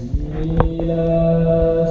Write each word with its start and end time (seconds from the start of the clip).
Vilas 0.00 1.90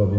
Laqawni 0.00 0.16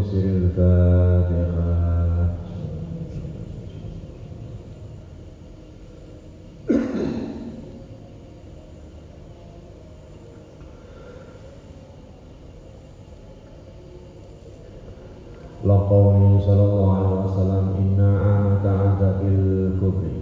sallallahu 16.45 16.93
alaihi 16.93 17.25
wasallam 17.25 17.73
inna 17.81 18.21
amata 18.21 18.71
adabil 18.85 19.81
kubri. 19.81 20.13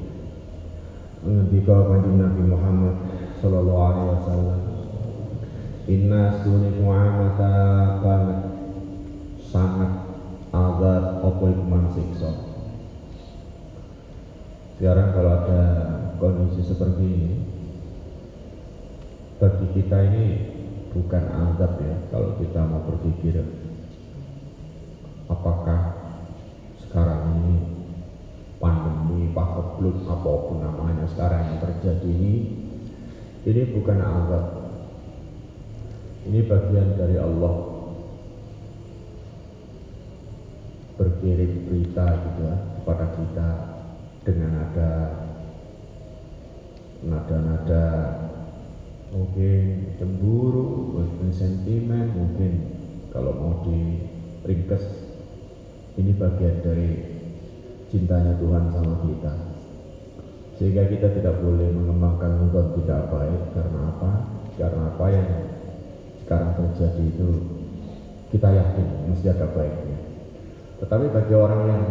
Menghentikan 1.19 1.83
kanjeng 1.83 2.15
Nabi 2.15 2.47
Muhammad 2.47 2.95
alaihi 3.43 4.23
wasallam 4.23 4.59
Inna 5.89 6.37
sangat 9.49 9.91
azab 10.53 11.03
apa 11.25 11.45
iman 11.49 11.85
siksa 11.93 12.31
Sekarang 14.77 15.11
kalau 15.11 15.31
ada 15.43 15.61
kondisi 16.21 16.61
seperti 16.63 17.03
ini 17.03 17.33
Bagi 19.41 19.65
kita 19.75 19.97
ini 20.13 20.25
bukan 20.93 21.23
azab 21.27 21.81
ya 21.81 21.95
Kalau 22.13 22.37
kita 22.37 22.61
mau 22.63 22.85
berpikir 22.85 23.41
apakah 25.29 25.93
sekarang 26.81 27.37
ini 27.37 27.55
pandemi 28.57 29.29
pakebluk 29.29 30.09
apa 30.09 30.31
pun 30.49 30.57
namanya 30.57 31.05
sekarang 31.05 31.53
yang 31.53 31.59
terjadi 31.61 32.09
ini 32.09 32.35
ini 33.47 33.71
bukan 33.71 33.97
azab. 34.03 34.45
Ini 36.27 36.43
bagian 36.43 36.99
dari 36.99 37.15
Allah 37.15 37.78
berkirim 40.99 41.63
berita 41.71 42.05
gitu 42.11 42.41
ya, 42.43 42.55
kepada 42.75 43.05
kita 43.15 43.49
dengan 44.27 44.51
ada 44.67 44.91
nada-nada 46.99 47.85
mungkin 49.15 49.95
cemburu, 49.95 50.99
mungkin 50.99 51.31
sentimen, 51.31 52.11
mungkin 52.11 52.51
kalau 53.09 53.31
mau 53.31 53.53
di 53.63 54.03
ringkes 54.43 54.83
ini 55.97 56.13
bagian 56.13 56.61
dari 56.61 56.91
cintanya 57.89 58.37
Tuhan 58.37 58.69
sama 58.69 59.01
kita. 59.07 59.33
Sehingga 60.59 60.91
kita 60.91 61.15
tidak 61.15 61.39
boleh 61.39 61.71
mengembangkan 61.71 62.43
hubungan 62.43 62.75
tidak 62.83 63.07
baik 63.07 63.41
karena 63.55 63.79
apa? 63.95 64.11
Karena 64.59 64.81
apa 64.91 65.05
yang 65.07 65.29
sekarang 66.21 66.51
terjadi 66.59 67.03
itu 67.09 67.29
kita 68.29 68.47
yakin 68.53 68.87
mesti 69.09 69.27
ada 69.31 69.47
baiknya. 69.55 69.88
Tetapi 70.79 71.05
bagi 71.11 71.33
orang 71.35 71.61
yang 71.67 71.83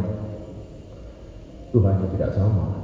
Tuhannya 1.69 2.09
tidak 2.17 2.33
sama, 2.33 2.81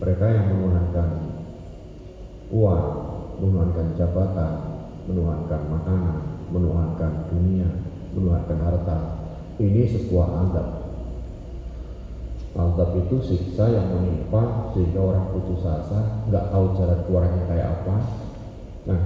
mereka 0.00 0.24
yang 0.32 0.46
menuhankan 0.48 1.08
uang, 2.48 2.86
menuhankan 3.36 3.92
jabatan, 4.00 4.52
menuhankan 5.04 5.60
makanan, 5.68 6.18
menuhankan 6.48 7.12
dunia, 7.28 7.68
menuhankan 8.16 8.58
harta, 8.64 8.98
ini 9.60 9.84
sebuah 9.92 10.48
azab 10.48 10.68
Azab 12.52 12.92
itu 13.00 13.16
siksa 13.24 13.64
yang 13.72 13.96
menimpa 13.96 14.68
sehingga 14.76 15.00
orang 15.00 15.32
putus 15.32 15.64
asa, 15.64 16.20
nggak 16.28 16.52
tahu 16.52 16.76
jalan 16.76 17.00
keluarnya 17.08 17.42
kayak 17.48 17.68
apa. 17.80 17.96
Nah, 18.84 19.00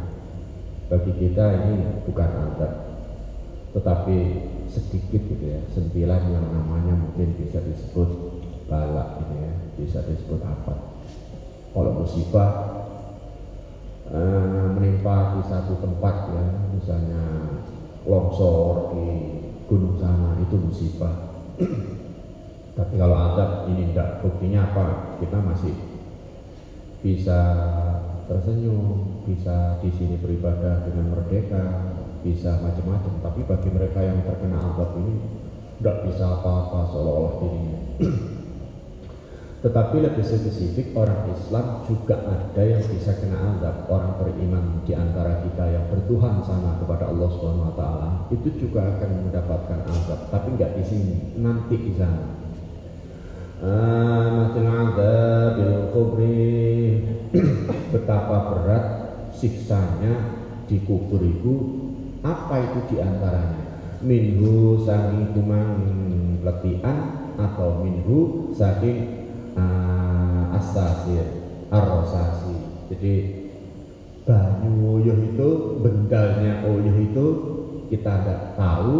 bagi 0.90 1.14
kita 1.14 1.44
ini 1.62 2.02
bukan 2.10 2.26
azab, 2.26 2.95
tetapi 3.76 4.16
sedikit 4.72 5.20
gitu 5.20 5.44
ya, 5.52 5.60
sentilan 5.76 6.32
yang 6.32 6.48
namanya 6.48 6.96
mungkin 6.96 7.36
bisa 7.36 7.60
disebut 7.60 8.08
balak 8.72 9.20
gitu 9.20 9.34
ya, 9.36 9.52
bisa 9.76 9.98
disebut 10.08 10.40
apa. 10.40 10.96
Kalau 11.76 11.92
musibah 12.00 12.50
eh, 14.08 14.66
menimpa 14.72 15.36
di 15.36 15.42
satu 15.44 15.76
tempat 15.84 16.32
ya, 16.32 16.46
misalnya 16.72 17.22
longsor 18.08 18.96
di 18.96 19.08
gunung 19.68 20.00
sana 20.00 20.40
itu 20.40 20.56
musibah. 20.56 21.36
Tapi 22.76 22.94
kalau 22.96 23.16
adab 23.16 23.68
ini 23.72 23.92
tidak, 23.92 24.24
buktinya 24.24 24.72
apa? 24.72 24.86
Kita 25.20 25.36
masih 25.40 25.76
bisa 27.04 27.40
tersenyum, 28.24 29.20
bisa 29.28 29.80
di 29.84 29.92
sini 29.92 30.16
beribadah 30.16 30.84
dengan 30.84 31.12
merdeka, 31.12 31.95
bisa 32.26 32.58
macam-macam. 32.58 33.22
Tapi 33.22 33.40
bagi 33.46 33.70
mereka 33.70 34.02
yang 34.02 34.18
terkena 34.26 34.58
adab 34.58 34.98
ini 34.98 35.14
tidak 35.78 35.96
bisa 36.10 36.24
apa-apa 36.26 36.90
seolah-olah 36.90 37.34
dirinya. 37.38 37.78
Tetapi 39.64 39.96
lebih 39.98 40.22
spesifik 40.26 40.94
orang 40.94 41.26
Islam 41.32 41.86
juga 41.86 42.22
ada 42.22 42.62
yang 42.62 42.82
bisa 42.86 43.14
kena 43.18 43.56
azab 43.56 43.86
orang 43.90 44.14
beriman 44.20 44.84
di 44.84 44.92
antara 44.94 45.42
kita 45.42 45.64
yang 45.70 45.86
bertuhan 45.90 46.38
sama 46.44 46.78
kepada 46.82 47.10
Allah 47.10 47.28
Subhanahu 47.34 47.72
Wa 47.72 47.74
Taala 47.74 48.10
itu 48.30 48.48
juga 48.62 48.84
akan 48.94 49.10
mendapatkan 49.26 49.80
azab, 49.90 50.20
tapi 50.30 50.54
nggak 50.54 50.70
di 50.76 50.84
sini, 50.86 51.16
nanti 51.40 51.74
di 51.82 51.92
sana 51.98 52.46
amatil 53.64 54.68
adabil 54.68 55.76
kubri 55.96 56.60
betapa 57.92 58.52
berat 58.52 58.84
siksanya 59.32 60.14
di 60.68 60.82
kubur 60.84 61.22
itu 61.24 61.75
apa 62.26 62.54
itu 62.58 62.78
di 62.90 62.96
antaranya? 62.98 63.62
Minhu 64.02 64.82
saking 64.82 65.30
kumang 65.32 65.78
letian 66.42 66.98
atau 67.38 67.82
minhu 67.86 68.50
saking 68.54 69.26
uh, 69.54 70.56
asasir 70.56 71.26
arrosasi 71.72 72.54
jadi 72.92 73.14
banyu 74.22 75.02
uyuh 75.02 75.18
itu 75.34 75.48
bendalnya 75.82 76.62
uyuh 76.70 76.96
itu 77.02 77.26
kita 77.90 78.22
tidak 78.22 78.40
tahu 78.54 78.98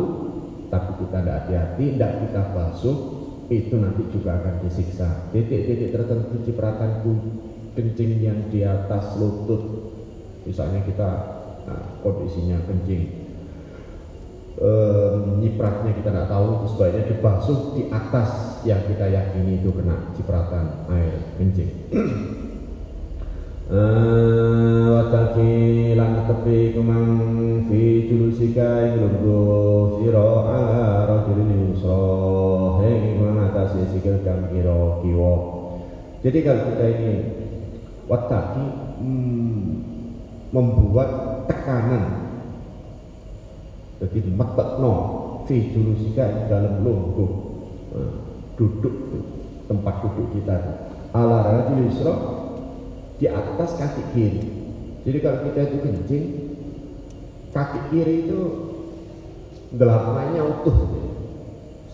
tapi 0.67 0.91
kita 1.07 1.19
tidak 1.23 1.37
hati-hati 1.45 1.85
tidak 1.95 2.13
kita 2.27 2.43
basuh 2.51 2.99
itu 3.47 3.79
nanti 3.79 4.03
juga 4.11 4.43
akan 4.43 4.67
disiksa. 4.67 5.31
Titik-titik 5.31 5.95
tertentu 5.95 6.43
cipratan 6.43 7.07
kencing 7.79 8.19
yang 8.19 8.51
di 8.51 8.67
atas 8.67 9.15
lutut, 9.23 9.93
misalnya 10.43 10.83
kita 10.83 11.11
nah, 11.67 12.01
kondisinya 12.01 12.63
kencing, 12.65 13.03
e, 14.57 14.71
nyipratnya 15.43 15.93
kita 15.99 16.11
tidak 16.15 16.31
tahu, 16.31 16.65
sebaiknya 16.71 17.11
dibasuh 17.11 17.59
di 17.75 17.83
atas 17.93 18.63
yang 18.65 18.81
kita 18.87 19.07
yakini 19.11 19.61
itu 19.61 19.71
kena 19.75 20.15
cipratan 20.15 20.87
air 20.89 21.15
kencing. 21.37 21.71
Eh, 23.67 24.87
wataki 24.95 25.91
lan 25.99 26.23
tepi 26.23 26.71
kumang 26.71 27.67
fi 27.67 28.07
julusika 28.07 28.87
ing 28.87 29.03
lungguh 29.03 29.99
sira 29.99 30.23
ala 30.47 30.87
rajulin 31.11 31.75
yusra 31.75 31.99
heng 32.79 33.19
mengatasi 33.19 33.91
sikil 33.91 34.23
kang 34.23 34.47
kira 34.55 35.03
kiwa. 35.03 35.35
Jadi 36.23 36.39
kalau 36.47 36.63
kita 36.63 36.87
ini 36.95 37.15
wataki 38.07 38.67
hmm, 39.03 39.59
membuat 40.55 41.36
tekanan 41.47 42.27
jadi 43.97 44.19
no 44.83 44.93
fi 45.49 45.73
julusika 45.73 46.51
dalam 46.53 46.85
lungguh 46.85 47.33
eh, 47.97 48.13
duduk 48.61 48.95
tempat 49.71 49.95
duduk 50.05 50.27
kita 50.37 50.57
ala 51.17 51.39
rajulin 51.49 51.89
yusra 51.89 52.15
di 53.17 53.27
atas 53.31 53.81
kaki 53.81 54.03
kiri. 54.13 54.43
Jadi 55.07 55.19
kalau 55.23 55.39
kita 55.49 55.61
itu 55.71 55.77
kencing, 55.81 56.25
kaki 57.55 57.79
kiri 57.89 58.29
itu 58.29 58.39
gelamanya 59.73 60.45
utuh. 60.45 60.77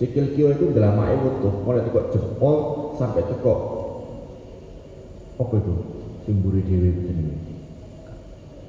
Sikil 0.00 0.34
kiri 0.34 0.58
itu 0.58 0.74
gelamanya 0.74 1.22
utuh, 1.22 1.54
mulai 1.62 1.86
tekok 1.86 2.10
jempol 2.10 2.56
sampai 2.98 3.22
tekok 3.22 3.60
apa 5.38 5.54
itu? 5.58 5.74
Simburi 6.26 6.62
dewi. 6.66 7.51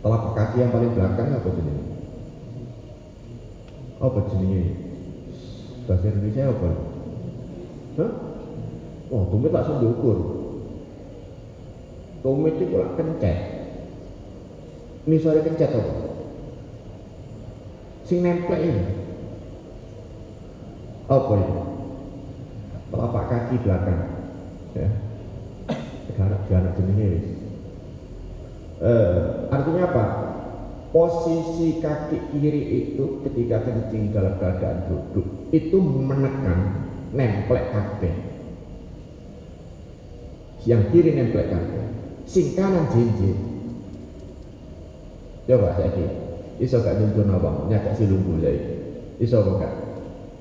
Telapak 0.03 0.31
kaki 0.35 0.55
yang 0.59 0.71
paling 0.75 0.91
belakang 0.91 1.31
apa 1.31 1.47
jenis? 1.47 1.79
Apa 4.03 4.19
jenisnya? 4.27 4.63
Bahasa 5.87 6.05
Indonesia 6.11 6.43
apa? 6.51 6.69
Hah? 7.97 8.11
Oh, 9.13 9.23
tumit 9.31 9.55
langsung 9.55 9.79
diukur 9.79 10.43
tumit 12.23 12.55
itu 12.55 12.79
lah 12.79 12.95
kencet 12.95 13.37
ini 15.03 15.19
suara 15.19 15.43
kencet 15.43 15.75
apa 15.75 15.93
sing 18.07 18.23
nempel 18.23 18.55
ini 18.63 18.83
apa 21.11 21.33
itu 21.35 21.55
telapak 22.95 23.23
kaki 23.27 23.55
belakang 23.59 23.99
ya 24.71 24.87
garak 26.15 26.41
garak 26.47 26.71
jenisnya 26.79 27.32
eh, 28.83 29.15
artinya 29.49 29.83
apa? 29.89 30.05
Posisi 30.93 31.81
kaki 31.81 32.29
kiri 32.29 32.61
itu 32.93 33.25
ketika 33.25 33.65
kencing 33.65 34.13
dalam 34.13 34.37
keadaan 34.37 34.85
duduk 34.85 35.25
itu 35.49 35.81
menekan 35.81 36.85
nemplek 37.09 37.73
kaki 37.73 38.13
yang 40.69 40.85
kiri 40.93 41.17
nemplek 41.17 41.49
kaki 41.49 41.81
sing 42.29 42.53
kanan 42.53 42.93
jinjit. 42.93 43.33
Coba 45.49 45.75
saya 45.75 45.91
ini 45.97 46.05
iso 46.61 46.79
gak 46.79 46.95
nyuntun 47.01 47.33
apa 47.35 47.67
nyakak 47.67 47.97
si 47.97 48.05
lunggu 48.05 48.37
saya 48.37 48.61
iso 49.17 49.41
gak? 49.57 49.73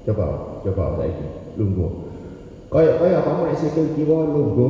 Coba 0.04 0.60
coba 0.60 1.00
saya 1.00 1.16
ini 1.16 1.26
lunggu 1.56 2.12
kaya 2.72 2.96
kaya 2.96 3.18
kamu 3.20 3.40
nek 3.52 3.58
sikil 3.60 3.86
kiwa 3.96 4.24
lunggu 4.32 4.68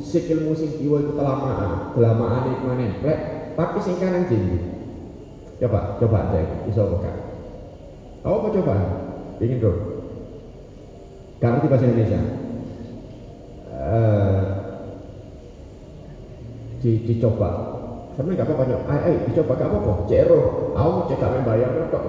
sikilmu 0.00 0.56
sing 0.56 0.80
kiwa 0.80 1.04
itu 1.04 1.12
kelamaan 1.12 1.92
kelamaan 1.92 2.56
itu 2.56 2.66
nempel 2.66 3.16
tapi 3.54 3.78
sing 3.84 4.00
kanan 4.00 4.24
jinjit 4.26 4.80
coba 5.60 6.00
coba 6.00 6.18
saya 6.32 6.48
iso 6.72 6.82
gak? 7.04 7.16
Apa 8.24 8.48
coba? 8.48 8.74
Ingin 9.40 9.60
dong 9.60 9.78
gak 11.40 11.50
ngerti 11.56 11.68
bahasa 11.68 11.84
Indonesia? 11.88 12.20
Uh, 13.80 14.40
di, 16.80 16.90
dicoba. 17.04 17.76
Sampai 18.16 18.36
gak 18.36 18.48
apa-apa 18.48 18.64
nyok 18.68 18.82
ay, 18.88 18.98
ay, 19.04 19.14
dicoba 19.28 19.52
gak 19.56 19.68
apa-apa. 19.68 19.92
Cero 20.08 20.72
aku 20.72 21.12
cek 21.12 21.20
gak 21.20 21.44
bayar 21.44 21.70
kok 21.92 22.04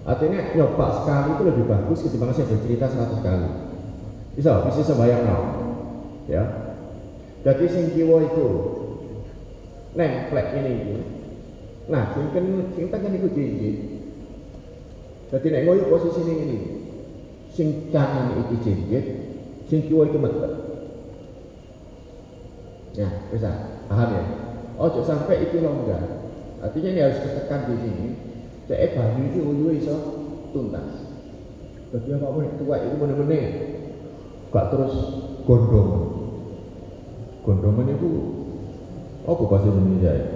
artinya 0.00 0.40
nyoba 0.56 0.86
sekali 0.96 1.28
itu 1.36 1.42
lebih 1.44 1.64
bagus 1.68 2.02
ketimbang 2.02 2.32
saya 2.32 2.50
bercerita 2.50 2.86
seratus 2.86 3.20
kali. 3.20 3.50
Bisa 4.38 4.62
bisa 4.66 4.80
sebayang 4.86 5.22
no. 5.26 5.38
ya 6.30 6.69
jadi 7.40 7.64
sing 7.68 7.84
kiwa 7.96 8.16
itu 8.24 8.46
nemplek 9.96 10.46
ini 10.60 10.74
nah 11.90 12.14
sing 12.14 12.30
kan 12.30 12.44
sing 12.76 12.86
kan 12.88 13.10
itu 13.10 13.28
jinjit 13.34 13.76
jadi 15.30 15.46
nek 15.50 15.62
ngoyo 15.66 15.84
posisi 15.90 16.20
ini 16.26 16.34
ini 16.44 16.58
sing 17.52 17.90
kanan 17.90 18.38
itu 18.46 18.54
jinjit 18.62 19.04
sing 19.66 19.84
kiwa 19.86 20.06
itu 20.06 20.18
metek 20.18 20.52
ya 22.94 23.08
bisa 23.30 23.70
Paham 23.90 24.14
ya? 24.14 24.24
Ojo 24.78 25.02
sampai 25.02 25.50
itu 25.50 25.58
longgar. 25.58 25.98
Artinya 26.62 26.94
ini 26.94 27.00
harus 27.02 27.18
ditekan 27.26 27.66
di 27.66 27.76
sini. 27.82 28.06
Cek 28.70 28.94
banyu 28.94 29.22
itu 29.34 29.38
uyu 29.42 29.68
iso 29.74 29.96
tuntas. 30.54 31.10
Bagi 31.90 32.14
apa 32.14 32.38
tua 32.54 32.76
itu 32.78 32.94
benar-benar 33.02 33.50
gak 34.54 34.66
terus 34.70 34.94
gondong. 35.42 36.19
Gondongan 37.40 37.88
itu 37.96 38.10
apa 39.24 39.42
bahasa 39.48 39.68
Indonesia 39.68 40.12
ya? 40.12 40.26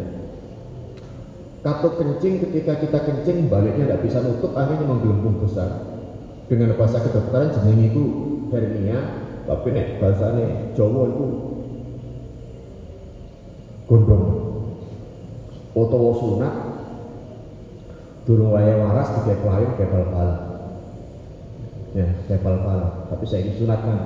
Kata 1.65 1.89
kencing 1.97 2.35
ketika 2.45 2.77
kita 2.77 2.99
kencing 3.09 3.49
baliknya 3.49 3.89
tidak 3.89 4.03
bisa 4.05 4.21
nutup 4.21 4.53
akhirnya 4.53 4.85
menggelembung 4.85 5.41
besar. 5.41 5.97
Dengan 6.45 6.77
bahasa 6.77 7.01
kedokteran 7.01 7.57
jeneng 7.57 7.89
itu 7.89 8.03
hernia, 8.53 9.01
tapi 9.49 9.73
nek 9.73 9.97
bahasane 9.97 10.77
Jawa 10.77 11.09
itu 11.09 11.27
gondong 13.85 14.25
utawa 15.77 16.11
sunat 16.17 16.55
durung 18.25 18.57
waya 18.57 18.81
waras 18.81 19.13
tiga 19.21 19.37
pelayan 19.45 19.77
kayak 19.77 20.09
bal 20.09 20.31
ya 21.93 22.09
kayak 22.25 22.41
bal 22.41 22.57
tapi 23.13 23.25
saya 23.29 23.53
sunat 23.53 23.81
kan 23.85 23.99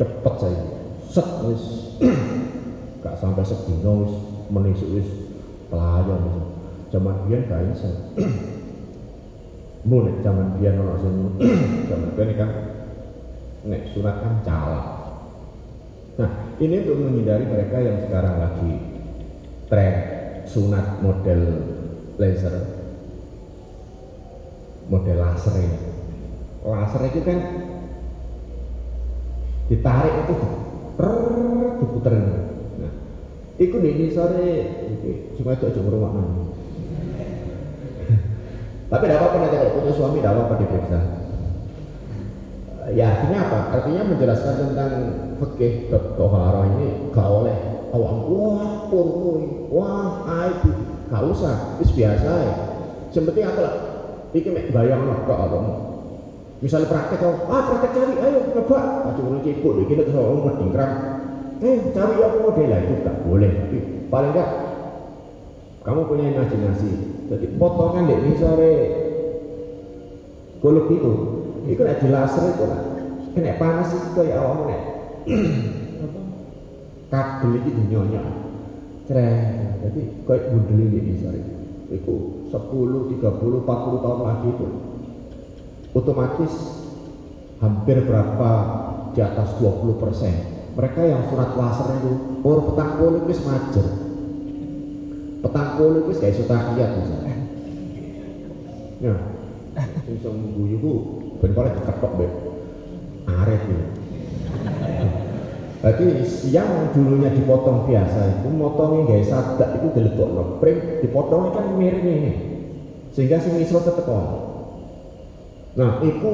cepet 0.00 0.34
saya 0.40 0.79
set 1.10 1.28
wis. 1.42 1.64
Gak 3.02 3.18
sampai 3.18 3.42
sedino 3.42 4.06
wis. 4.06 4.14
Menisuk 4.48 4.90
wis. 4.94 5.10
Pelayan 5.66 6.20
wis. 6.30 6.38
Zaman 6.90 7.14
biyen 7.26 7.46
gak 7.50 7.62
iso. 7.74 7.90
Mun 9.90 10.22
zaman 10.22 10.58
biyen 10.58 10.78
ono 10.78 10.94
sing 11.02 11.14
zaman 11.90 12.10
biyen 12.14 12.30
kan 12.38 12.50
nek 13.66 13.82
sunat 13.94 14.16
kan 14.22 14.34
calak. 14.46 14.86
Nah, 16.20 16.30
ini 16.60 16.84
untuk 16.84 17.00
menghindari 17.00 17.44
mereka 17.48 17.80
yang 17.80 17.96
sekarang 18.04 18.34
lagi 18.36 18.72
tren 19.72 19.94
sunat 20.44 21.00
model 21.00 21.40
laser. 22.20 22.54
Model 24.90 25.16
laser 25.16 25.54
ini. 25.56 25.78
Laser 26.60 27.02
itu 27.08 27.20
kan 27.24 27.38
ditarik 29.70 30.14
itu 30.26 30.34
diputer 31.80 32.12
nah 32.80 32.92
itu 33.60 33.76
nih 33.76 34.10
sore 34.12 34.50
cuma 35.36 35.56
itu 35.56 35.64
aja 35.68 35.80
rumah 35.84 36.10
tapi 38.90 39.02
tidak 39.06 39.18
apa-apa 39.22 39.36
nanti 39.38 39.74
punya 39.76 39.92
suami 39.94 40.18
tidak 40.18 40.32
apa-apa 40.34 40.54
diperiksa 40.60 41.00
ya 42.90 43.06
artinya 43.06 43.38
apa? 43.46 43.60
artinya 43.78 44.02
menjelaskan 44.02 44.54
tentang 44.66 44.92
fikih 45.38 45.94
tohara 46.18 46.66
ini 46.74 47.12
gak 47.14 47.28
oleh 47.28 47.58
awam 47.94 48.18
wah 48.26 48.90
purmui 48.90 49.70
wah 49.70 50.26
aib 50.42 50.58
gak 51.10 51.22
usah. 51.26 51.82
Itu 51.82 51.92
biasa 51.98 52.30
ya 52.46 52.54
penting 53.10 53.44
apa 53.44 53.60
lah. 53.60 53.74
Ini 54.30 54.70
bayang 54.70 55.10
lah 55.10 55.18
kok 55.26 55.38
misalnya 56.60 56.92
praktek 56.92 57.24
oh, 57.24 57.48
ah 57.48 57.62
praktek 57.72 57.90
cari 57.96 58.14
ayo 58.20 58.38
coba. 58.52 59.08
Aja 59.08 59.20
mulai 59.24 59.44
ciput 59.44 59.72
deh 59.80 59.84
kita 59.88 60.04
terus 60.04 60.20
orang 60.20 60.44
mendingkram 60.44 60.90
eh 61.60 61.76
cari 61.92 62.14
apa 62.20 62.36
model 62.40 62.68
lah 62.68 62.80
itu 62.84 62.94
gak 63.00 63.16
boleh. 63.24 63.50
Tapi 63.52 63.78
paling 64.12 64.32
enggak 64.36 64.50
kamu 65.80 66.00
punya 66.04 66.24
imajinasi. 66.36 66.90
Jadi 67.32 67.46
potongan 67.56 68.08
deh 68.08 68.18
ini 68.20 68.32
sore. 68.36 68.74
Golok 70.60 70.92
itu 70.92 71.12
itu 71.64 71.80
nek 71.80 71.98
dilaser 72.04 72.44
itu 72.52 72.64
lah. 72.68 72.80
Kena 73.32 73.56
panas 73.56 73.88
itu 73.96 74.08
kayak 74.12 74.36
awam 74.36 74.68
nek 74.68 74.80
kabel 77.08 77.50
itu 77.56 77.68
dinyonyok 77.72 78.26
cerah. 79.08 79.40
Jadi 79.88 80.00
kayak 80.28 80.44
bundel 80.52 80.80
ini 80.92 81.16
sore. 81.16 81.40
Itu 81.90 82.46
10, 82.52 83.18
30, 83.18 83.18
40 83.18 84.04
tahun 84.04 84.20
lagi 84.22 84.48
itu 84.52 84.89
otomatis 85.96 86.52
hampir 87.60 88.02
berapa 88.06 88.50
di 89.14 89.20
atas 89.20 89.58
20 89.58 90.02
persen. 90.02 90.34
Mereka 90.74 91.00
yang 91.02 91.26
surat 91.28 91.54
laser 91.58 91.98
itu 91.98 92.12
orang 92.46 92.64
petang 92.72 92.90
puluh 92.96 93.18
itu 93.26 93.32
semajer 93.36 93.86
petang 95.40 95.68
puluh 95.80 95.98
itu 96.04 96.12
kayak 96.20 96.36
suta 96.36 96.56
misalnya 96.76 97.34
ya. 99.00 99.14
Sing 100.04 100.14
iso 100.20 100.30
ngguyu 100.30 100.76
ku 100.82 100.92
ben 101.40 101.56
kok 101.56 101.72
diketok 101.72 102.12
be 102.20 102.26
aret 103.28 103.62
ya 103.64 103.82
Berarti 105.80 106.04
yang 106.52 106.92
dulunya 106.92 107.32
dipotong 107.32 107.88
biasa 107.88 108.20
itu 108.36 108.52
motongnya 108.52 109.16
gak 109.16 109.24
sadak 109.32 109.80
itu 109.80 109.88
dilebok 109.96 110.60
pring 110.60 111.00
dipotongnya 111.00 111.56
kan 111.56 111.66
miring 111.72 112.04
ini. 112.04 112.32
Sehingga 113.16 113.40
si 113.40 113.48
misro 113.56 113.80
tetep 113.80 114.04
Nah, 115.78 116.02
itu 116.02 116.32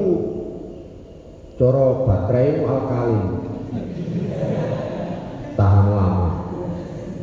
coro 1.57 2.05
baterai 2.05 2.61
alkalin 2.65 3.23
tahan 5.57 5.87
lama. 5.89 6.29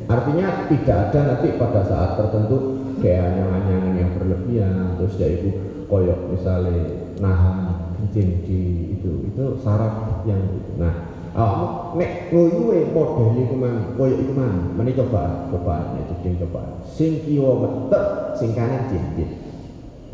Artinya 0.04 0.68
tidak 0.68 0.98
ada 1.10 1.20
nanti 1.32 1.48
pada 1.56 1.80
saat 1.86 2.18
tertentu 2.18 2.74
kayak 3.04 3.34
anyangan-anyangan 3.34 3.94
yang 3.98 4.10
berlebihan 4.16 4.96
terus 4.96 5.20
ya 5.20 5.28
itu 5.28 5.48
koyok 5.88 6.20
misalnya 6.32 6.80
nahan 7.20 7.56
kencing 8.00 8.44
di 8.48 8.60
itu 8.96 9.28
itu 9.28 9.44
saraf 9.60 10.24
yang 10.24 10.40
nah 10.80 10.92
oh, 11.36 11.92
nek 12.00 12.32
ngoyuwe 12.32 12.88
model 12.96 13.36
itu 13.36 13.54
man 13.56 13.92
koyok 14.00 14.18
itu 14.24 14.32
man 14.32 14.72
mana 14.72 14.90
coba 14.96 15.22
coba 15.52 15.76
nek 16.00 16.16
coba 16.40 16.80
sing 16.88 17.20
kiwa 17.28 17.60
betek 17.60 18.06
sing 18.40 18.50
kanan 18.56 18.88
jinjit 18.88 19.30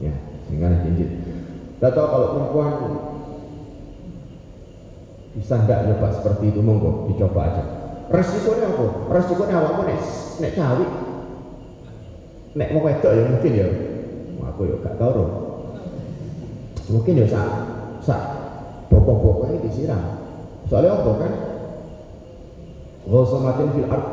ya 0.02 0.14
sing 0.50 0.56
kanan 0.58 0.82
jinjit 0.82 1.29
tidak 1.80 1.96
tahu 1.96 2.06
kalau 2.12 2.28
perempuan 2.36 2.72
bisa 5.32 5.54
nggak 5.64 5.80
nyoba 5.88 6.12
seperti 6.12 6.52
itu? 6.52 6.60
Monggo 6.60 7.08
dicoba 7.08 7.40
aja. 7.48 7.64
Resikonya 8.12 8.68
apa? 8.68 8.84
Resikonya 9.08 9.54
awakmu 9.56 9.82
nek 9.88 9.98
nek 10.44 10.52
cawi 10.60 10.86
nek 12.52 12.68
mau 12.76 12.84
wedok 12.84 13.12
ya 13.16 13.22
mungkin 13.32 13.52
ya. 13.56 13.68
Aku 14.44 14.68
ya 14.68 14.76
gak 14.84 15.00
tahu 15.00 15.24
mungkin 16.92 17.24
ya 17.24 17.26
sak 17.32 17.48
sak 18.04 18.22
bokok-bokoknya 18.92 19.64
disiram. 19.64 20.20
Soalnya 20.68 21.00
apa 21.00 21.10
kan? 21.16 21.32
Ghosomatin 23.08 23.72
fil 23.72 23.88
art 23.88 24.04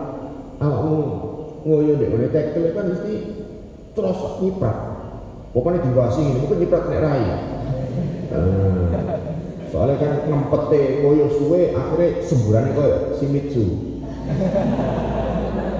awakmu 0.63 0.95
ngoyo 1.67 1.99
dek 1.99 2.15
oleh 2.15 2.31
tekel 2.31 2.71
kan 2.71 2.95
mesti 2.95 3.43
terus 3.91 4.19
nyiprat 4.39 4.86
pokoknya 5.57 5.81
diwasi 5.89 6.21
ini 6.21 6.37
mungkin 6.37 6.57
nyiprat 6.61 6.85
nek 6.85 7.01
rai. 7.01 7.25
Nah, 7.25 9.17
soalnya 9.73 9.97
kan 9.97 10.11
ngempete 10.29 11.01
ngoyo 11.01 11.25
suwe 11.33 11.73
akhirnya 11.73 12.21
semburannya 12.21 12.71
kayak 12.77 12.99
Shimizu 13.17 13.65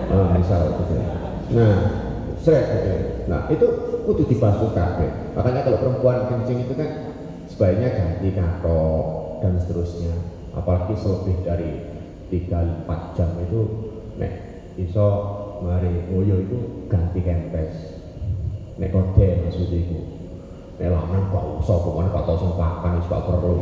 nah 0.08 0.32
misal 0.40 0.72
gitu 0.72 0.96
nah 1.52 1.76
seret 2.40 2.66
gitu 2.72 2.92
nah 3.28 3.52
itu 3.52 3.68
kudu 4.08 4.24
dibasuh 4.32 4.72
kabeh 4.72 5.36
makanya 5.36 5.68
kalau 5.68 5.80
perempuan 5.84 6.32
kencing 6.32 6.64
itu 6.64 6.74
kan 6.80 6.90
sebaiknya 7.48 7.90
ganti 7.96 8.30
katok 8.36 9.28
dan 9.42 9.58
seterusnya. 9.58 10.14
Apalagi 10.54 10.98
selebih 10.98 11.38
dari 11.46 11.72
3-4 12.34 13.16
jam 13.16 13.30
itu 13.40 13.62
nek 14.18 14.34
iso 14.78 15.08
mari 15.62 15.90
ngoyo 16.12 16.44
itu 16.44 16.58
ganti 16.92 17.22
nek 18.78 18.94
kode 18.94 19.28
maksudnya 19.42 19.78
itu 19.82 19.98
nek 20.78 20.94
lama 20.94 21.18
kok 21.34 21.44
usah 21.66 21.78
pokoknya 21.82 22.14
kok 22.14 22.24
tau 22.30 22.38
sempakan 22.38 22.92
itu 23.02 23.10
perlu 23.10 23.56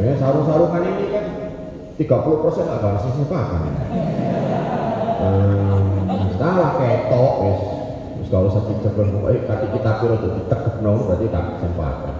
ya 0.00 0.12
sarung-sarungan 0.16 0.82
ini 0.88 1.04
kan 1.12 1.26
30 1.96 2.42
persen 2.44 2.66
agak 2.68 3.00
sih 3.04 3.12
sempakan 3.20 3.62
hmm, 5.20 6.36
salah 6.36 6.70
ketok 6.80 7.34
wis. 7.44 7.60
Wis 8.16 8.28
kalau 8.32 8.48
usah 8.48 8.64
dicekel 8.64 9.06
pokoknya 9.12 9.40
kati 9.44 9.66
kita 9.76 9.90
piro 10.00 10.14
tuh 10.16 10.32
ditekep 10.40 10.74
nol 10.80 11.04
berarti 11.04 11.26
tak 11.28 11.44
sempakan 11.60 12.14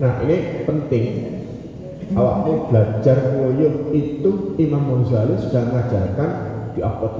nah 0.00 0.12
ini 0.24 0.64
penting. 0.64 1.06
Awakmu 2.10 2.74
belajar 2.74 3.38
ngoyo 3.38 3.94
itu 3.94 4.58
Imam 4.58 4.98
Ghazali 4.98 5.38
sudah 5.38 5.62
mengajarkan 5.62 6.30
di 6.74 6.82
abad 6.82 7.12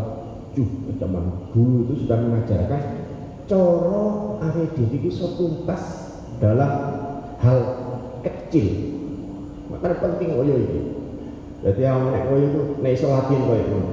7 0.58 0.98
zaman 0.98 1.30
dulu 1.54 1.86
itu 1.86 1.94
sudah 2.02 2.18
mengajarkan 2.18 2.99
coro 3.50 4.38
awake 4.38 4.70
dhewe 4.78 4.94
iki 5.02 5.10
tuntas 5.10 5.82
dalam 6.38 6.70
hal 7.42 7.58
kecil. 8.22 8.94
Makanya 9.74 9.98
penting 9.98 10.38
ngoyo 10.38 10.54
ini 10.54 10.80
jadi 11.66 11.80
yang 11.82 12.14
nek 12.14 12.30
ngoyo 12.30 12.46
itu 12.46 12.62
nek 12.78 12.92
iso 12.94 13.06
latihan 13.10 13.42
koyo 13.42 13.64
ngono. 13.66 13.90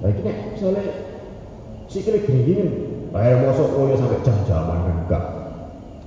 Nah 0.00 0.08
iki 0.08 0.20
nek 0.24 0.36
misalnya 0.56 0.84
sikile 1.92 2.18
gini-gini 2.24 2.64
mosok 3.12 3.76
ngoyo 3.76 3.94
sampai 4.00 4.24
jam-jaman 4.24 4.78
kan 4.88 4.96
enggak. 5.04 5.24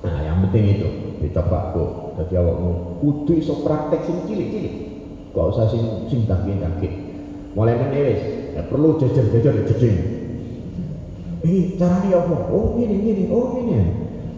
Nah 0.01 0.17
yang 0.25 0.41
penting 0.49 0.81
itu 0.81 0.89
dicoba 1.21 1.69
kok. 1.77 1.91
Jadi 2.17 2.33
awakmu 2.41 2.97
kudu 3.05 3.37
iso 3.37 3.61
praktek 3.61 4.01
sing 4.09 4.25
cilik-cilik. 4.25 4.75
Gak 5.35 5.51
usah 5.53 5.69
sing 5.69 6.09
sing 6.09 6.25
daging-daging 6.25 7.05
mulai 7.55 7.79
meneh 7.79 8.19
ya 8.51 8.67
perlu 8.67 8.99
jajar-jajar 8.99 9.63
jejeng 9.63 10.14
eh 11.45 11.77
caranya 11.77 12.25
apa 12.25 12.49
oh 12.49 12.73
gini 12.73 12.95
gini 13.05 13.23
oh 13.29 13.45
gini 13.53 13.77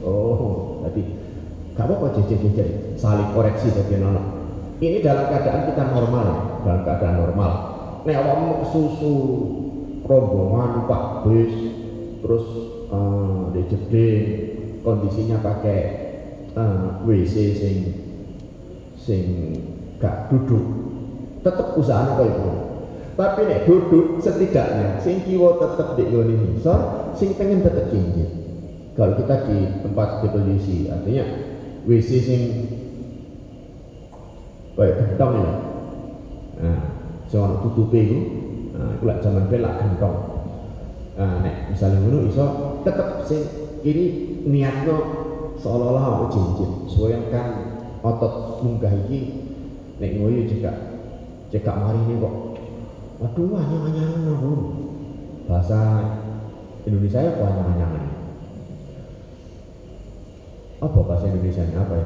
oh 0.03 0.83
jadi 0.83 1.01
gak 1.79 1.85
apa-apa 1.87 2.19
jajar-jajar 2.19 2.67
saling 2.99 3.31
koreksi 3.31 3.71
jadi 3.71 4.03
nono 4.03 4.37
ini 4.77 5.01
dalam 5.01 5.31
keadaan 5.31 5.73
kita 5.73 5.83
normal 5.89 6.27
dalam 6.61 6.81
keadaan 6.85 7.15
normal. 7.17 7.51
Nek 8.05 8.17
susu 8.69 9.15
rombongan 10.05 10.87
pak 10.87 11.27
bis 11.27 11.53
terus 12.23 12.45
uh, 12.93 13.51
di 13.51 13.61
jeding 13.67 14.23
kondisinya 14.85 15.41
pakai 15.43 15.79
uh, 16.55 17.03
WC 17.03 17.35
sing 17.57 17.77
sing 18.99 19.23
gak 19.97 20.29
duduk. 20.29 20.63
Tetep 21.41 21.73
usahanya 21.79 22.19
kaya 22.19 22.31
itu 22.37 22.51
tapi 23.17 23.50
nek 23.50 23.65
duduk 23.65 24.21
setidaknya 24.21 25.01
sing 25.01 25.25
kiwa 25.25 25.57
tetep 25.57 25.97
di 25.97 26.03
ngene 26.07 26.33
ngisor 26.38 26.79
sing 27.17 27.33
pengen 27.33 27.65
tetep 27.65 27.89
jinjit 27.89 28.29
kalau 28.93 29.17
kita 29.17 29.50
di 29.50 29.57
tempat 29.81 30.21
deposisi 30.21 30.86
artinya 30.86 31.25
WC 31.89 32.09
sing 32.21 32.41
Kayak 34.77 35.01
gentong 35.01 35.33
ya. 35.41 35.53
Nah, 36.62 36.79
sing 37.25 37.41
ana 37.41 37.57
tutupe 37.65 37.97
iku. 37.97 38.19
Nah, 38.77 38.93
iku 38.93 39.03
lak 39.09 39.19
jaman 39.25 39.50
ben 39.50 39.65
lak 39.65 39.81
gentong. 39.81 40.15
Nah, 41.17 41.41
nek 41.41 41.74
misalnya 41.74 41.97
ngono 42.05 42.29
iso 42.29 42.45
tetep 42.86 43.25
sing 43.25 43.41
kiri 43.81 44.05
niatno 44.45 44.97
seolah-olah 45.57 46.05
aku 46.13 46.25
cincin 46.29 46.86
supaya 46.86 47.17
kan 47.33 47.47
otot 48.05 48.62
munggah 48.62 48.93
iki 49.09 49.50
nek 49.97 50.13
ngoyo 50.13 50.45
cekak 50.45 50.77
cekak 51.50 51.74
mari 51.81 51.97
ini 52.05 52.21
kok 52.21 52.56
aduh 53.17 53.57
anyang-anyangan 53.57 54.24
aku 54.38 54.53
bahasa 55.50 55.79
Indonesia 56.86 57.19
ya 57.21 57.31
kok 57.33 57.47
anyang-anyangan 57.50 58.17
apa 60.77 61.00
bahasa 61.01 61.25
Indonesia 61.33 61.65
ini? 61.65 61.74
Apa 61.74 61.93
ya? 61.97 62.05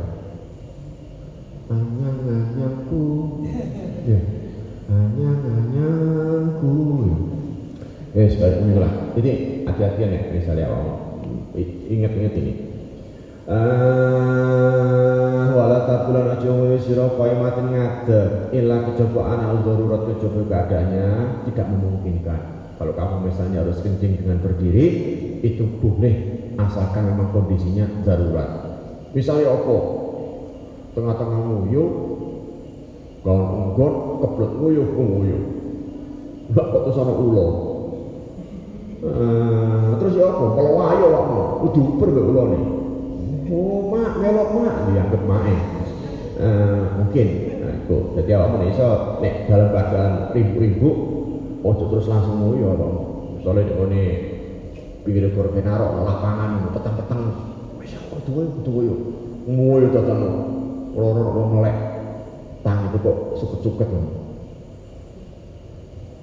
Anyang-anyangku 1.71 3.03
ya. 4.07 4.19
Anyang-anyangku 4.87 6.75
ya 8.15 8.23
sekali 8.31 8.55
ini 8.63 8.75
lah. 8.79 8.91
Jadi 9.19 9.31
hati-hati 9.67 9.99
ya 9.99 10.07
misalnya 10.31 10.71
awal 10.71 11.19
ingat-ingat 11.91 12.33
ini. 12.39 12.53
Uh, 13.51 15.20
wala 15.61 15.85
tabulan 15.85 16.33
aja 16.33 16.49
ngoyo 16.49 16.77
sira 16.81 17.05
kaya 17.13 17.37
mati 17.37 17.61
ngadeg 17.61 18.49
ila 18.57 18.75
kejaba 18.89 19.21
ana 19.29 19.61
darurat 19.61 20.01
kejaba 20.09 20.41
keadaannya 20.49 21.09
tidak 21.45 21.67
memungkinkan. 21.69 22.41
Kalau 22.81 22.93
kamu 22.97 23.29
misalnya 23.29 23.61
harus 23.61 23.77
kencing 23.85 24.17
dengan 24.17 24.41
berdiri 24.41 24.85
itu 25.45 25.61
boleh 25.77 26.15
asalkan 26.57 27.13
memang 27.13 27.29
kondisinya 27.29 27.85
darurat. 28.01 28.49
Misalnya 29.13 29.53
apa? 29.53 29.77
Tengah-tengah 30.97 31.39
nguyu 31.45 31.85
kalau 33.21 33.45
enggon 33.69 33.93
keblek 34.25 34.51
nguyu 34.57 34.83
nguyu. 34.97 35.39
Enggak 36.49 36.65
kok 36.73 36.81
terus 36.89 36.99
ana 37.05 37.13
ulo? 37.13 37.47
Uh, 39.01 39.89
terus 40.01 40.17
ya 40.17 40.25
apa? 40.25 40.45
Kalau 40.57 40.71
wayo 40.73 41.05
wakmu 41.13 41.41
kudu 41.69 41.79
uper 41.85 42.07
mbek 42.09 42.25
ulone 42.33 42.80
oh 43.51 43.91
mak 43.91 44.11
melok 44.17 44.49
mak. 44.55 44.75
Dianggap 44.89 45.21
mak 45.27 45.43
uh, 46.39 46.81
mungkin. 47.03 47.27
Nah, 47.61 47.73
itu. 47.77 47.97
Jadi 48.17 48.29
awak 48.33 48.63
iso 48.71 48.87
nek 49.19 49.35
dalam 49.51 49.69
keadaan 49.75 50.13
ribu-ribu 50.33 50.89
ojo 51.61 51.83
terus 51.91 52.09
langsung 52.09 52.41
nguyu 52.41 52.65
apa? 52.71 52.87
Soalnya 53.43 53.69
di 53.69 53.73
kone 53.75 54.03
pinggir 55.01 55.33
kor 55.33 55.49
kenaro 55.49 56.05
lapangan 56.05 56.71
petang-petang 56.77 57.21
wis 57.81 57.97
kok 57.97 58.21
duwe 58.29 58.45
duwe 58.61 58.85
nguyu 59.49 59.89
tetan 59.89 60.19
loro-loro 60.93 61.57
melek 61.57 61.77
tang 62.61 62.85
itu 62.93 62.97
kok 63.01 63.17
suket-suket 63.41 63.89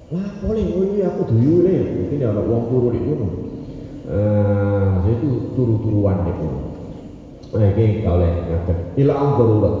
lah 0.09 0.27
boleh 0.41 0.63
nguyu 0.63 1.03
aku 1.03 1.21
duyu 1.27 1.55
le 1.67 1.75
mungkin 1.99 2.23
ada 2.23 2.41
uang 2.41 2.63
turu 2.71 2.87
di 2.95 2.99
gunung 3.03 3.33
eh 4.09 5.05
uh, 5.05 5.05
itu 5.05 5.53
turu-turuan 5.53 6.23
gunung 6.23 6.68
Nah, 7.49 7.65
ini 7.73 8.05
kalau 8.05 8.21
ngaten. 8.21 8.77
Ila 9.01 9.13
darurat. 9.33 9.75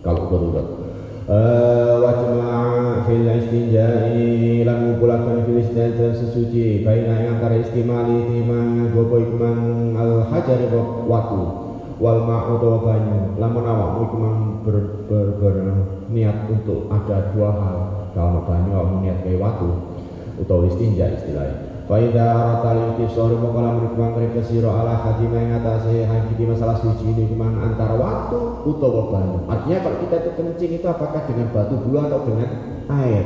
Kalau 0.00 0.22
darurat. 0.32 0.66
Eh 1.26 1.94
wajma 2.06 3.02
fil 3.02 3.26
istinja'i 3.26 4.62
lan 4.62 4.94
ngumpulaken 4.94 5.42
fil 5.42 5.58
istinja 5.58 6.14
sesuci 6.14 6.86
baina 6.86 7.18
yang 7.18 7.42
antara 7.42 7.58
istimali 7.58 8.30
timang 8.30 8.94
gopo 8.94 9.18
ikman 9.18 9.90
al 9.98 10.22
hajar 10.30 10.70
watu 11.10 11.66
wal 11.98 12.22
ma'u 12.22 12.78
banyu 12.78 13.34
lamun 13.42 13.66
awakmu 13.66 14.00
iku 14.06 14.16
ber, 15.10 15.56
niat 16.14 16.46
untuk 16.46 16.86
ada 16.94 17.34
dua 17.34 17.50
hal 17.58 17.78
kalau 18.14 18.46
banyu 18.46 18.70
awakmu 18.70 18.96
niat 19.02 19.18
kayak 19.26 19.42
watu 19.42 19.70
utawa 20.38 20.70
istinja 20.70 21.10
istilahnya 21.10 21.75
Faida 21.86 22.34
aratal 22.34 22.98
intisori 22.98 23.38
mongkola 23.38 23.78
menikmang 23.78 24.18
mereka 24.18 24.42
siro 24.42 24.74
ala 24.74 25.06
khadimah 25.06 25.38
yang 25.38 25.62
atasnya 25.62 26.10
hagi 26.10 26.42
masalah 26.42 26.82
suci 26.82 27.14
ini 27.14 27.30
kumang 27.30 27.62
antara 27.62 27.94
waktu 27.94 28.38
utawa 28.66 29.14
banyu. 29.14 29.46
Artinya 29.46 29.86
kalau 29.86 29.98
kita 30.02 30.16
itu 30.18 30.30
kencing 30.34 30.72
itu 30.82 30.86
apakah 30.90 31.22
dengan 31.30 31.46
batu 31.54 31.78
bulu 31.78 32.02
atau 32.02 32.26
dengan 32.26 32.50
air. 32.90 33.24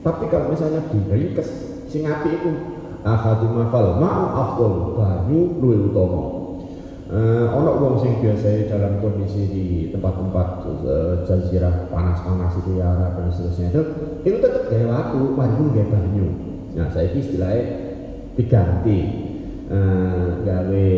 Tapi 0.00 0.24
kalau 0.32 0.48
misalnya 0.48 0.80
diringkes 0.88 1.48
sing 1.92 2.08
api 2.08 2.32
itu 2.32 2.50
akhadimah 3.04 3.68
fal 3.68 4.00
ma'u 4.00 4.24
afdol 4.40 4.74
banyu 4.96 5.60
luwe 5.60 5.92
utama. 5.92 6.22
Uh, 7.12 7.44
ono 7.60 7.76
wong 7.76 7.94
sing 8.00 8.24
biasa 8.24 8.72
dalam 8.72 9.04
kondisi 9.04 9.52
di 9.52 9.66
tempat-tempat 9.92 10.48
uh, 10.64 11.14
jazirah 11.28 11.92
panas-panas 11.92 12.56
itu 12.60 12.80
ya 12.80 12.88
dan 13.16 13.28
seterusnya 13.32 13.68
itu 13.68 13.82
itu 14.28 14.36
tetap 14.40 14.68
gaya 14.72 14.96
waktu, 14.96 15.20
banyu 15.36 15.64
gaya 15.76 15.86
banyu. 15.92 16.26
Nah 16.72 16.88
saya 16.92 17.08
istilahnya 17.12 17.87
diganti 18.38 18.98
uh, 19.66 20.46
gawe 20.46 20.88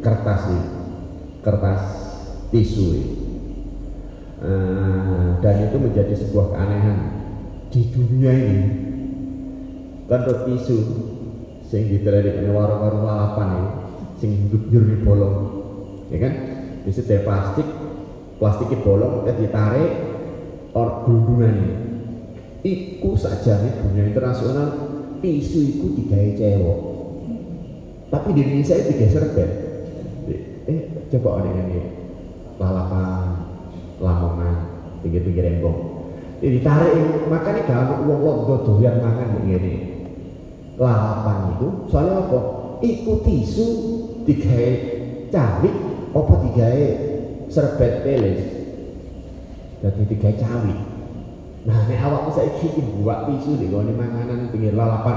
kertas 0.00 0.40
nih 0.48 0.64
kertas 1.44 1.82
tisu 2.48 2.88
uh, 4.40 5.36
dan 5.44 5.54
itu 5.68 5.76
menjadi 5.76 6.14
sebuah 6.16 6.56
keanehan 6.56 6.98
di 7.68 7.80
dunia 7.92 8.32
ini. 8.32 8.60
Kan 10.08 10.24
tisu 10.24 10.78
sing 11.68 11.88
diteliti 11.88 12.48
warung-warung 12.48 13.04
lalapan 13.04 13.48
ini 13.52 13.70
sing 14.16 14.30
jujur 14.48 14.82
di 14.88 14.96
bolong. 15.04 15.36
Ya 16.08 16.18
kan? 16.24 16.34
Bisa 16.88 17.04
dari 17.04 17.22
plastik 17.24 17.68
plastiknya 18.42 18.82
bolong 18.82 19.22
ya 19.22 19.32
ditarik 19.38 19.92
or 20.74 21.06
gelundungan 21.06 21.56
iku 22.66 23.14
saja 23.14 23.62
nih 23.62 23.72
dunia 23.86 24.10
internasional 24.10 24.91
tisu 25.22 25.58
itu 25.62 25.86
digawe 26.02 26.28
cewek. 26.34 26.78
Tapi 28.12 28.28
di 28.36 28.40
Indonesia 28.44 28.74
itu 28.76 28.88
digawe 28.92 29.10
serbet 29.14 29.50
eh 30.68 30.80
coba 31.14 31.42
ada 31.42 31.50
ini. 31.54 31.80
Lalapan 32.58 33.26
lamongan 34.02 34.54
pinggir-pinggir 35.00 35.58
embong. 35.58 35.78
Ini 36.42 36.58
ditarik 36.58 37.30
makanya 37.30 37.62
kalau 37.70 38.02
uang 38.02 38.20
londo 38.20 38.56
doyan 38.66 38.98
mangan 38.98 39.38
begini 39.38 39.74
lalapan 40.74 41.54
itu 41.54 41.68
soalnya 41.86 42.26
apa? 42.26 42.40
Ikut 42.82 43.22
tisu 43.22 43.68
digawe 44.26 44.70
cawit 45.30 45.74
apa 46.12 46.32
digawe 46.44 46.86
serbet 47.48 47.92
teles 48.04 48.40
jadi 49.80 50.02
digawe 50.06 50.34
cawit 50.36 50.78
Nah, 51.62 51.78
nek 51.86 52.02
awak 52.02 52.34
saya 52.34 52.50
iki 52.58 52.82
buat 52.98 53.30
tisu 53.30 53.54
di 53.54 53.70
gone 53.70 53.94
manganan 53.94 54.50
pinggir 54.50 54.74
lalapan 54.74 55.14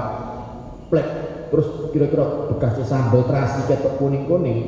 plek 0.94 1.08
terus 1.50 1.90
kira-kira 1.90 2.54
bekasnya 2.54 2.86
sambal 2.86 3.26
terasi 3.26 3.66
ketok 3.66 3.98
kuning-kuning. 3.98 4.60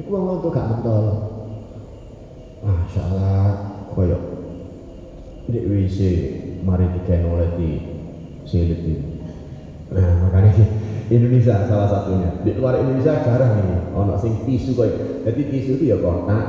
Iku 0.00 0.08
wong 0.08 0.40
tuh 0.40 0.48
gak 0.48 0.68
mentol. 0.72 1.04
Masya 2.64 3.00
Allah, 3.12 3.44
koyok 3.92 4.22
di 5.44 5.60
WC 5.60 5.98
mari 6.64 6.88
diken 6.96 7.28
oleh 7.28 7.48
di 7.60 7.70
silit 8.48 8.80
ini. 8.80 9.04
Nah, 9.92 10.24
makanya 10.24 10.64
Indonesia 11.14 11.68
salah 11.68 11.88
satunya. 11.92 12.40
Di 12.40 12.56
luar 12.56 12.80
Indonesia 12.80 13.20
jarang 13.20 13.60
ini, 13.60 13.92
ono 13.92 14.16
sing 14.16 14.48
tisu 14.48 14.72
koyok. 14.72 15.28
Jadi 15.28 15.40
tisu 15.52 15.70
itu 15.76 15.92
ya 15.92 16.00
kotak 16.00 16.44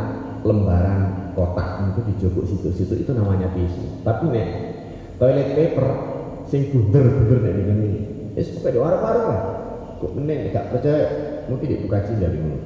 lembaran 0.48 1.25
kotak 1.36 1.92
itu 1.92 2.02
dijogok 2.10 2.46
situ-situ. 2.48 2.94
Itu 3.06 3.12
namanya 3.12 3.52
tisu 3.54 4.02
tapi 4.02 4.32
nih 4.32 4.48
toilet 5.20 5.50
paper 5.54 5.88
sing 6.48 6.72
bunder-bunder 6.72 7.40
nih 7.44 7.54
dengan 7.54 7.78
ini 7.84 8.02
es 8.40 8.56
pokoknya 8.56 8.80
warung-warung 8.80 9.28
lah. 9.30 9.42
Kok 10.00 10.12
meneng 10.16 10.52
gak 10.52 10.72
percaya 10.72 11.06
mungkin 11.52 11.68
dibuka 11.68 12.04
dari 12.08 12.40
ini 12.40 12.58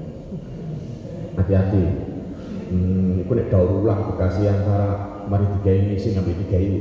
hati-hati. 1.35 1.83
Hmm, 2.69 3.25
aku 3.25 3.33
nek 3.33 3.49
daur 3.49 3.81
ulang 3.81 4.13
bekasi 4.13 4.45
antara 4.45 5.21
mari 5.25 5.45
tiga 5.57 5.71
ini 5.73 5.97
sing 5.97 6.13
ngambil 6.13 6.37
tiga 6.45 6.57
ini 6.61 6.79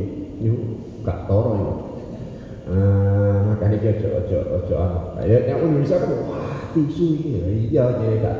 gak 1.04 1.24
toro 1.24 1.52
yuk 1.56 1.78
Uh, 2.68 3.48
makanya 3.48 3.80
dia 3.80 3.96
ojo 3.96 4.12
ojo 4.20 4.38
ojo 4.44 4.76
ya 5.24 5.40
yang 5.48 5.64
Indonesia 5.64 6.04
kan 6.04 6.12
wah 6.28 6.68
tisu 6.76 7.16
ini 7.16 7.72
iya 7.72 7.96
jadi 7.96 8.20
gak 8.20 8.36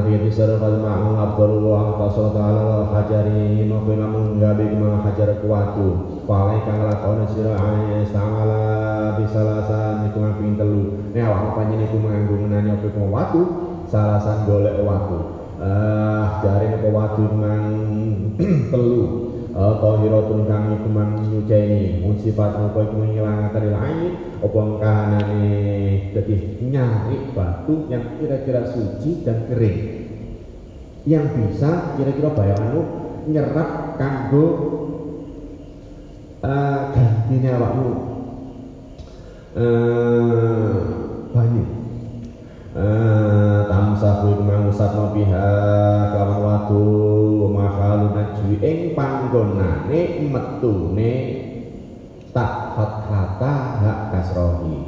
fi 0.00 0.12
bisar 0.16 0.56
qad 0.56 0.74
ma'u 0.80 1.18
afdalu 1.20 1.56
wa 1.60 1.92
aqsal 1.92 2.32
ta'ala 2.32 2.60
wal 2.64 2.86
hajari 2.96 3.68
ma 3.68 3.84
fi 3.84 3.92
lamun 4.00 4.40
gabi 4.40 4.72
ma 4.80 5.04
hajar 5.04 5.36
kuatu 5.44 5.88
pale 6.24 6.56
kang 6.64 6.88
lakon 6.88 7.28
sira 7.28 7.52
ae 7.58 8.00
sangala 8.08 8.62
bisalasan 9.20 10.08
niku 10.08 10.24
ping 10.40 10.56
telu 10.56 11.12
nek 11.12 11.28
awakmu 11.28 11.50
panjenengan 11.52 11.88
iku 11.90 11.96
nganggo 12.00 12.34
menani 12.40 12.68
apa 12.72 13.02
watu 13.12 13.40
salasan 13.90 14.48
golek 14.48 14.80
watu 14.80 15.18
eh, 15.60 15.66
ah 15.66 16.40
jare 16.40 16.66
napa 16.72 16.88
waktu 16.88 17.22
mang 17.36 17.64
telu 18.72 19.31
tahiratun 19.52 20.48
kang 20.48 20.64
iku 20.80 20.88
man 20.88 21.08
nyuceni. 21.28 22.00
Mun 22.00 22.16
sifat 22.16 22.56
apa 22.56 22.78
iku 22.88 22.96
ngilangaken 23.04 23.66
lain 23.68 24.12
apa 24.40 24.60
kahanane 24.80 25.46
dadi 26.16 26.34
nyari 26.72 27.16
batu 27.36 27.86
yang 27.92 28.16
kira-kira 28.16 28.64
suci 28.72 29.22
dan 29.22 29.44
kering. 29.46 29.80
Yang 31.04 31.24
bisa 31.36 31.98
kira-kira 31.98 32.32
bayanganmu 32.32 32.82
nyerap 33.28 34.00
kanggo 34.00 34.46
uh, 36.40 36.80
gantine 36.96 37.50
awakmu. 37.52 37.92
Uh, 39.52 40.80
banyu. 41.36 41.64
uh, 41.64 41.81
tamsahu 42.72 44.40
mangusatno 44.40 45.12
biha 45.12 45.48
kawan 46.08 46.40
watu 46.40 46.84
makhalu 47.52 48.16
najwi 48.16 48.56
ing 48.64 48.78
panggonane 48.96 50.00
metune 50.32 51.12
tak 52.32 52.72
fathata 52.72 53.52
hak 53.76 53.98
kasrohi. 54.16 54.78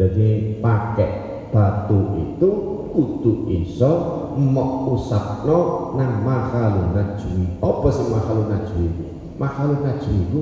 Jadi 0.00 0.56
pakai 0.64 1.12
batu 1.52 2.16
itu 2.16 2.50
kudu 2.96 3.52
iso 3.52 3.92
mau 4.40 4.96
usapno 4.96 5.92
nang 6.00 6.24
makhalun 6.24 6.96
najwi. 6.96 7.60
Apa 7.60 7.88
sih 7.92 8.08
makhalun 8.08 8.48
najwi? 8.48 8.88
Makhalun 9.36 9.84
najwi 9.84 10.16
itu 10.16 10.40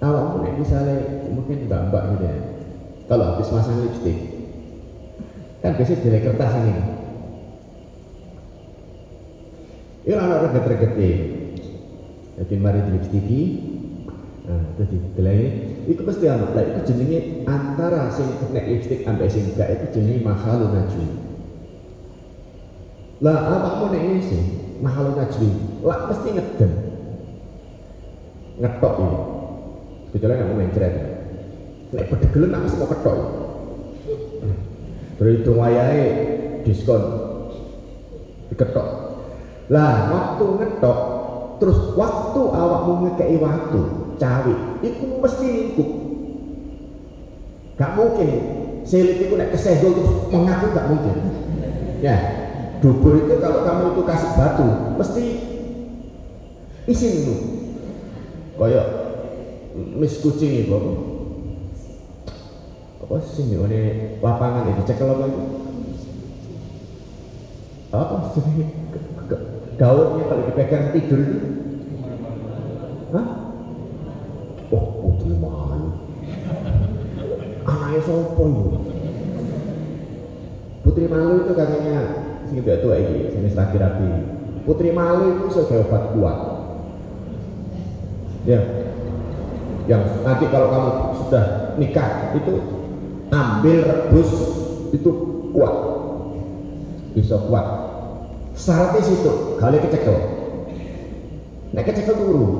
kalau 0.00 0.40
misalnya 0.56 1.28
mungkin 1.28 1.68
mbak-mbak 1.68 2.02
gitu 2.16 2.24
ya 2.24 2.57
kalau 3.08 3.24
habis 3.34 3.48
masang 3.48 3.88
lipstick. 3.88 4.18
Kan 5.64 5.74
biasanya 5.74 6.04
dari 6.06 6.20
kertas 6.22 6.52
ini 6.62 6.74
ini 10.08 10.14
anak 10.16 10.48
reget-reget 10.48 10.92
jadi 12.38 12.54
mari 12.56 12.80
di 12.86 12.90
lipstick 12.94 13.28
nah 14.46 14.62
terus 14.76 14.88
didelai. 14.92 15.40
Itu 15.88 16.04
pasti 16.04 16.24
anak 16.28 16.52
lah 16.52 16.64
itu 16.68 16.80
jenenge 16.92 17.48
antara 17.48 18.12
sing 18.12 18.28
nek 18.52 18.68
lipstick 18.68 19.08
ambek 19.08 19.32
sing 19.32 19.56
gak 19.56 19.72
itu 19.72 19.98
jenenge 19.98 20.20
mahalun 20.20 20.70
najwi. 20.76 21.08
Lah 23.24 23.36
apa 23.56 23.68
mau 23.82 23.88
nek 23.90 24.04
ini 24.04 24.20
sih 24.22 24.42
mahalun 24.84 25.16
najwi 25.16 25.50
lah 25.82 25.98
pasti 26.12 26.28
ngeden. 26.36 26.72
Ngetok 28.58 28.94
ini 29.00 29.18
kecuali 30.12 30.32
nggak 30.38 30.48
mau 30.48 30.56
main 30.56 30.72
ceret 31.88 31.96
nek 31.96 32.06
bedegelen 32.12 32.52
aku 32.52 32.76
mau 32.76 32.88
ketok 32.92 33.18
berhitung 35.18 35.58
wayai 35.58 36.04
diskon. 36.62 37.02
Diketok. 38.52 38.88
Lah 39.68 40.08
waktu 40.08 40.44
ngetok 40.56 40.98
terus 41.58 41.92
waktu 41.98 42.40
awakmu 42.40 42.92
ngekei 43.08 43.36
waktu 43.36 43.80
cawi 44.16 44.54
itu 44.80 45.04
mesti 45.20 45.46
lingkup 45.48 45.88
gak 47.76 47.92
mungkin. 47.96 48.30
Selit 48.88 49.20
itu 49.20 49.34
nek 49.36 49.52
kesenggol 49.52 49.92
terus 49.96 50.12
mengaku 50.32 50.66
gak 50.72 50.88
mungkin. 50.88 51.16
Ya 51.98 52.16
dubur 52.78 53.18
itu 53.18 53.42
kalau 53.42 53.66
kamu 53.66 53.84
itu 53.98 54.02
kasih 54.06 54.30
batu 54.38 54.68
mesti 54.94 55.24
isin 56.86 57.12
itu 57.26 57.34
kayak 58.54 58.86
mis 59.98 60.14
kucing 60.22 60.62
itu 60.62 60.78
apa 63.08 63.16
apa 63.16 63.24
sih 63.24 63.48
ini 63.48 64.20
lapangan 64.20 64.68
itu 64.68 64.84
cekel 64.84 65.08
apa 65.08 65.24
itu 65.32 65.40
apa 67.88 68.16
sih 68.36 68.68
daunnya 69.80 70.24
kalau 70.28 70.44
dipegang 70.44 70.92
tidur 70.92 71.20
itu 71.24 71.38
Hah? 73.08 73.26
Oh, 74.68 74.84
putri 75.00 75.32
malu. 75.40 75.96
Anaknya 77.64 78.00
sopo 78.04 78.42
itu? 78.44 78.68
Putri 80.84 81.08
malu 81.08 81.48
itu 81.48 81.52
katanya 81.56 81.96
sing 82.44 82.60
tidak 82.60 82.84
tua 82.84 83.00
ini, 83.00 83.32
jenis 83.32 83.56
rapi-rapi. 83.56 84.08
Putri 84.68 84.92
malu 84.92 85.40
itu 85.40 85.56
sebagai 85.56 85.88
obat 85.88 86.12
kuat. 86.12 86.38
Ya, 88.44 88.60
yang 89.88 90.04
nanti 90.20 90.44
kalau 90.52 90.68
kamu 90.68 90.90
sudah 91.24 91.44
nikah 91.80 92.36
itu 92.36 92.60
ambil 93.28 93.76
rebus 93.84 94.30
itu 94.92 95.10
kuat, 95.52 95.74
bisa 97.12 97.36
kuat. 97.48 97.66
Syaratnya 98.58 99.02
situ, 99.04 99.32
kali 99.60 99.78
kecekel. 99.78 100.16
Nah 101.72 101.82
kecekel 101.84 102.16
turun, 102.16 102.52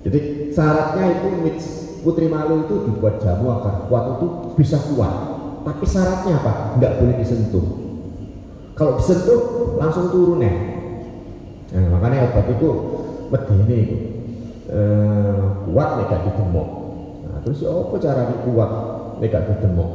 jadi 0.00 0.20
syaratnya 0.52 1.04
itu 1.12 1.28
mix 1.44 1.56
putri 2.00 2.28
malu 2.28 2.64
itu 2.64 2.74
dibuat 2.88 3.20
jamu 3.20 3.52
agar 3.52 3.84
kuat 3.88 4.04
itu 4.16 4.26
bisa 4.56 4.80
kuat. 4.92 5.12
Tapi 5.60 5.84
syaratnya 5.84 6.40
apa? 6.40 6.52
Tidak 6.76 6.92
boleh 6.96 7.14
disentuh. 7.20 7.64
Kalau 8.72 8.96
disentuh 8.96 9.76
langsung 9.76 10.08
turun 10.08 10.40
ya. 10.40 10.52
Nah, 11.70 11.86
makanya 11.94 12.26
obat 12.26 12.48
itu 12.48 12.68
medeni 13.28 13.76
itu 13.86 13.96
eh, 14.72 15.40
kuat 15.68 15.88
nih 16.00 16.04
gak 16.08 16.22
ditemok. 16.32 16.79
Nah, 17.40 17.48
terus 17.48 17.64
ya 17.64 17.72
apa 17.72 17.96
cara 17.96 18.28
kuat 18.44 18.70
gak 19.24 19.48
ditemok? 19.48 19.90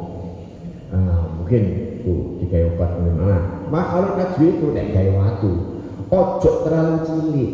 Nah, 0.90 1.30
mungkin 1.38 1.78
itu 2.02 2.42
dikai 2.42 2.66
obat 2.66 2.90
mana? 2.98 3.38
Mak 3.70 3.86
kalau 3.94 4.18
najwi 4.18 4.58
itu 4.58 4.66
nek 4.74 4.90
gaya 4.90 5.14
waktu, 5.14 5.54
ojo 6.10 6.52
terlalu 6.66 7.06
cilik. 7.06 7.54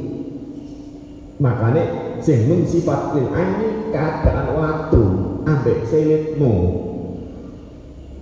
Makanya 1.44 1.84
sing 2.24 2.48
mung 2.48 2.64
sifat 2.64 3.12
ini 3.20 3.92
keadaan 3.92 4.48
waktu 4.56 5.04
ambek 5.44 5.84
selitmu 5.84 6.56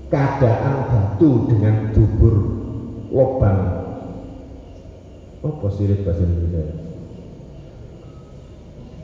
keadaan 0.10 0.74
batu 0.90 1.46
dengan 1.46 1.94
dubur 1.94 2.50
lubang 3.14 3.78
apa 5.46 5.68
silit 5.70 6.02
bahasa 6.02 6.26
Indonesia 6.26 6.66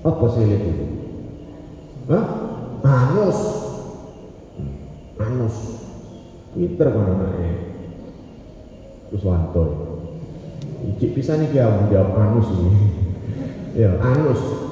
apa 0.01 0.25
silit 0.34 0.65
itu 0.65 0.86
Hah? 2.10 2.44
Anus 2.86 3.39
anus 5.17 5.56
pinter 6.54 6.88
kan 6.93 7.10
anaknya 7.17 7.52
Kuswanto 9.10 9.65
Icik 10.86 11.17
bisa 11.17 11.34
nih 11.41 11.50
dia 11.50 11.65
menjawab 11.65 12.13
anus 12.13 12.48
ini 12.54 12.71
ya 13.82 13.89
anus 14.06 14.65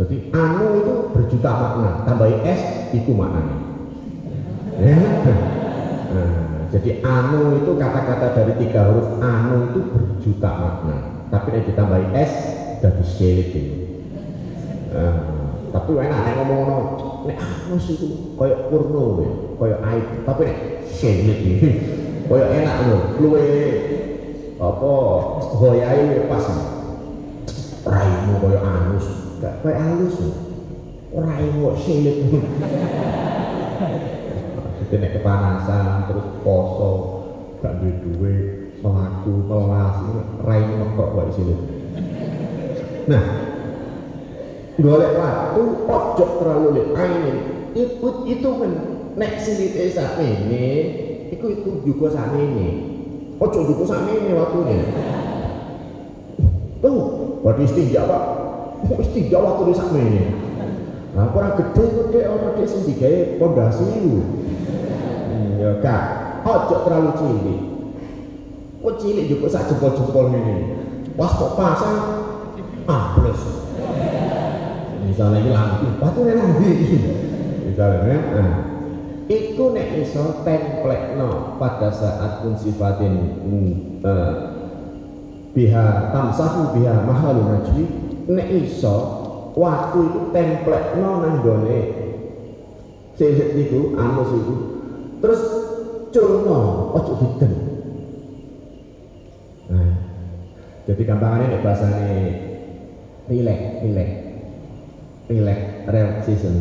jadi 0.00 0.32
anu 0.32 0.80
itu 0.80 0.94
berjuta 1.12 1.50
makna, 1.52 2.08
tambahin 2.08 2.40
S 2.48 2.60
itu 2.96 3.12
maknanya. 3.12 3.56
Ya. 4.80 4.96
Nah, 6.10 6.72
jadi 6.72 7.04
anu 7.04 7.60
itu 7.60 7.76
kata-kata 7.76 8.32
dari 8.32 8.56
tiga 8.64 8.88
huruf 8.88 9.20
anu 9.20 9.68
itu 9.68 9.80
berjuta 9.92 10.50
makna. 10.56 10.96
Tapi 11.28 11.46
nek 11.52 11.68
ditambahin 11.68 12.16
S 12.16 12.32
jadi 12.80 13.04
itu. 13.44 13.62
Nah, 14.88 15.20
tapi 15.68 16.00
enak 16.00 16.20
nek 16.24 16.34
ngomong 16.40 16.60
no, 16.64 16.78
nek 17.26 17.38
anu 17.40 17.76
itu 17.80 18.06
koyok 18.38 18.60
purno 18.68 19.02
ya, 19.20 19.30
koyok 19.58 19.80
aib. 19.90 20.06
Tapi 20.24 20.40
nek 20.46 20.58
selit 20.88 21.38
ini, 21.40 21.70
koyok 22.28 22.48
enak 22.54 22.76
loh, 22.88 23.02
luwe. 23.18 23.44
Apa 24.60 24.92
hoyai 25.56 26.28
pas. 26.28 26.46
Raimu 27.80 28.32
koyok 28.44 28.60
anus 28.60 29.06
gak 29.40 29.64
kayak 29.64 29.80
halus 29.80 30.20
orang 31.16 31.40
yang 31.40 31.76
silit 31.80 32.16
jadi 34.84 34.94
nek 35.00 35.12
kepanasan 35.16 36.12
terus 36.12 36.26
poso 36.44 36.92
gak 37.64 37.80
duwe 37.80 37.92
duwe 38.04 38.34
melaku 38.84 39.32
melas 39.48 39.96
rai 40.44 40.60
mekok 40.60 41.08
kok 41.16 41.32
silit 41.32 41.60
nah 43.08 43.24
golek 44.80 45.12
waktu 45.16 45.62
ojo 45.84 46.26
terlalu 46.40 46.66
lihat 46.76 46.90
angin 46.96 47.36
itu 48.26 48.48
kan 48.56 48.72
nek 49.14 49.32
silit 49.38 49.76
sak 49.92 50.18
ini 50.18 50.66
itu 51.30 51.46
itu 51.60 51.70
juga 51.86 52.16
sak 52.16 52.34
ini 52.34 52.68
ojo 53.36 53.60
juga 53.68 53.84
sak 53.86 54.08
ini 54.08 54.30
waktunya. 54.34 54.80
Tuh 56.80 56.98
buat 57.44 57.60
istinja 57.60 58.08
pak. 58.08 58.24
Mesti 58.80 59.28
jawab 59.28 59.60
tulis 59.60 59.76
sama 59.76 60.00
ini 60.00 60.48
nah 61.10 61.26
kurang 61.34 61.58
gede 61.58 61.84
gede 61.90 62.22
orang 62.22 62.54
sing 62.70 62.86
digawe 62.86 63.34
pondasi 63.36 63.84
hmm, 63.84 65.58
ya 65.60 65.70
kak. 65.84 66.04
Ojo 66.40 66.76
terlalu 66.88 67.10
cilik. 67.20 67.60
Kok 68.80 68.94
cilik 68.96 69.28
juga 69.28 69.46
sak 69.52 69.68
jempol-jempol 69.68 70.32
ini 70.32 70.56
pas 71.20 71.36
kok 71.36 71.52
pasang 71.52 71.98
ambles 72.88 73.59
misalnya 75.20 75.44
ini 75.44 75.50
lampu 75.52 75.86
batu 76.00 76.20
ini 76.24 76.32
lampu 76.32 76.68
misalnya 77.68 78.16
nah. 78.40 78.52
Itu 79.28 79.76
nek 79.76 80.00
iso 80.00 80.42
template 80.42 81.14
no 81.20 81.60
pada 81.60 81.92
saat 81.92 82.40
pun 82.40 82.56
sifatin 82.56 83.14
hmm, 83.44 84.02
uh, 84.02 84.32
biha 85.52 86.10
tamsahu 86.10 86.74
biha 86.74 87.04
mahalun 87.04 87.52
najwi 87.52 87.84
nek 88.32 88.48
iso 88.48 88.96
waktu 89.60 90.08
itu 90.08 90.20
template 90.32 90.96
no 90.98 91.20
gone. 91.44 91.80
Silit 93.14 93.54
itu 93.60 93.94
anus 94.00 94.34
itu. 94.34 94.54
Terus 95.20 95.42
culno 96.10 96.90
ojo 96.96 97.12
hidden 97.20 97.52
Jadi 100.88 101.02
gampangannya 101.06 101.54
nek 101.54 101.62
bahasane 101.62 102.08
relax, 103.30 103.60
relax. 103.84 104.19
Relax, 105.30 105.86
relaxation. 105.86 106.54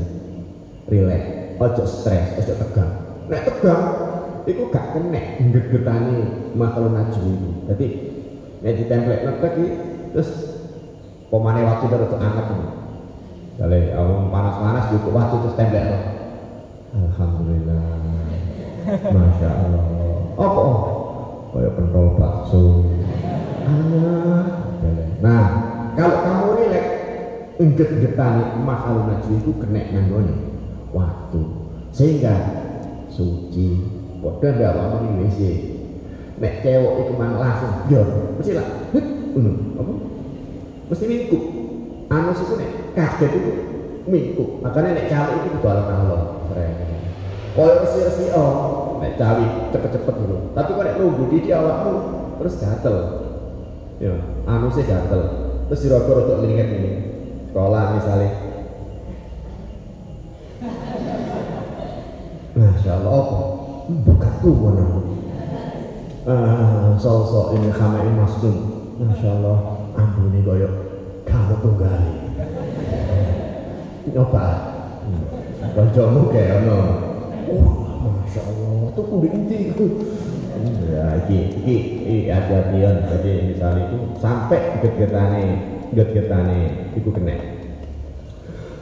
Relax. 0.85 1.23
Ojo 1.57 1.83
stres, 1.89 2.37
ojo 2.37 2.53
tegang. 2.53 2.91
Nek 3.25 3.41
tegang, 3.49 3.83
itu 4.45 4.61
gak 4.69 4.93
kena 4.93 5.41
gegetane 5.41 6.17
makhluk 6.53 6.93
najwa 6.93 7.33
itu. 7.33 7.49
Jadi 7.65 7.85
nek 8.61 8.75
ditemplek 8.77 9.25
netek 9.25 9.51
iki 9.57 9.67
terus 10.13 10.29
pemane 11.33 11.65
waktu 11.65 11.85
terus 11.89 12.13
anget. 12.13 12.45
Kalau 13.57 13.81
awang 13.97 14.29
panas-panas 14.29 14.85
cukup 14.93 15.17
waktu 15.17 15.35
terus 15.41 15.57
templek. 15.57 15.89
Alhamdulillah. 16.93 17.89
Masya 19.17 19.49
Allah. 19.49 19.85
Apa? 20.37 20.63
Kayak 21.49 21.73
pentol 21.73 22.07
bakso. 22.21 22.63
Nah, 25.19 25.43
kalau 25.97 26.17
kamu 26.21 26.68
rilek, 27.59 27.75
engget-getane 27.75 28.63
makhluk 28.63 29.03
najwa 29.11 29.35
itu 29.35 29.51
kena 29.59 29.81
nanggone 29.91 30.35
waktu. 30.95 31.41
Sehingga 31.91 32.35
suci 33.11 33.99
Padha 34.19 34.51
ndak 34.51 34.75
apa 34.75 34.95
ning 35.03 35.13
WC. 35.23 35.39
Nek 36.39 36.63
cewek 36.63 36.93
iku 37.03 37.13
mang 37.15 37.39
langsung 37.39 37.87
yo, 37.91 38.03
mesti 38.39 38.51
lah. 38.55 38.67
Ngono, 39.35 39.51
apa? 39.79 39.93
Mesti 40.91 41.05
mingkuk. 41.07 41.43
Anu 42.11 42.31
iku 42.35 42.53
nek 42.59 42.71
kaget 42.95 43.31
itu 43.31 43.51
mingkuk. 44.07 44.59
Makanya 44.59 44.95
nek 44.95 45.07
cewek 45.07 45.35
itu 45.39 45.47
kudu 45.55 45.67
alon-alon. 45.67 46.23
Koyo 47.55 47.83
resi-resi 47.83 48.31
oh, 48.35 48.99
nek 49.03 49.15
cawi 49.15 49.71
cepet-cepet 49.71 50.15
dulu. 50.15 50.51
Tapi 50.51 50.69
kok 50.75 50.83
nek 50.83 50.97
nunggu 50.99 51.23
di 51.31 51.51
awakmu 51.51 51.93
terus 52.43 52.59
gatel. 52.59 52.95
Ya, 53.99 54.15
anu 54.47 54.67
sih 54.71 54.83
gatel. 54.83 55.21
Terus 55.71 55.83
dirokok 55.83 56.27
untuk 56.27 56.35
ngelihat 56.43 56.67
ini. 56.75 57.18
Sekolah 57.49 57.83
misalnya. 57.97 58.31
Masya 62.53 62.91
Allah, 63.01 63.13
apa? 63.17 63.59
buka 63.89 64.29
tuh 64.37 64.53
aku 64.53 65.01
ah 66.29 66.93
sosok 67.01 67.57
ini 67.57 67.73
kame 67.73 68.05
masuk 68.13 68.53
masya 69.01 69.33
Allah 69.41 69.81
ampuni 69.97 70.45
koyo 70.45 70.69
kamu 71.25 71.57
tunggal 71.65 71.97
nyoba 74.13 74.45
kancamu 75.73 76.21
kayak 76.29 76.69
ono 76.69 76.79
oh 77.49 77.65
masya 78.21 78.41
Allah 78.45 78.93
tuh 78.93 79.05
kudu 79.09 79.27
inti 79.33 79.73
ya 80.93 81.17
iki 81.25 81.37
iki 81.65 81.75
iki 82.05 82.15
hati-hatian 82.29 83.09
jadi 83.09 83.33
misalnya 83.49 83.89
itu 83.89 83.97
sampai 84.21 84.85
get-getane 84.85 85.45
get-getane 85.93 86.93
itu 86.95 87.09
kena 87.13 87.37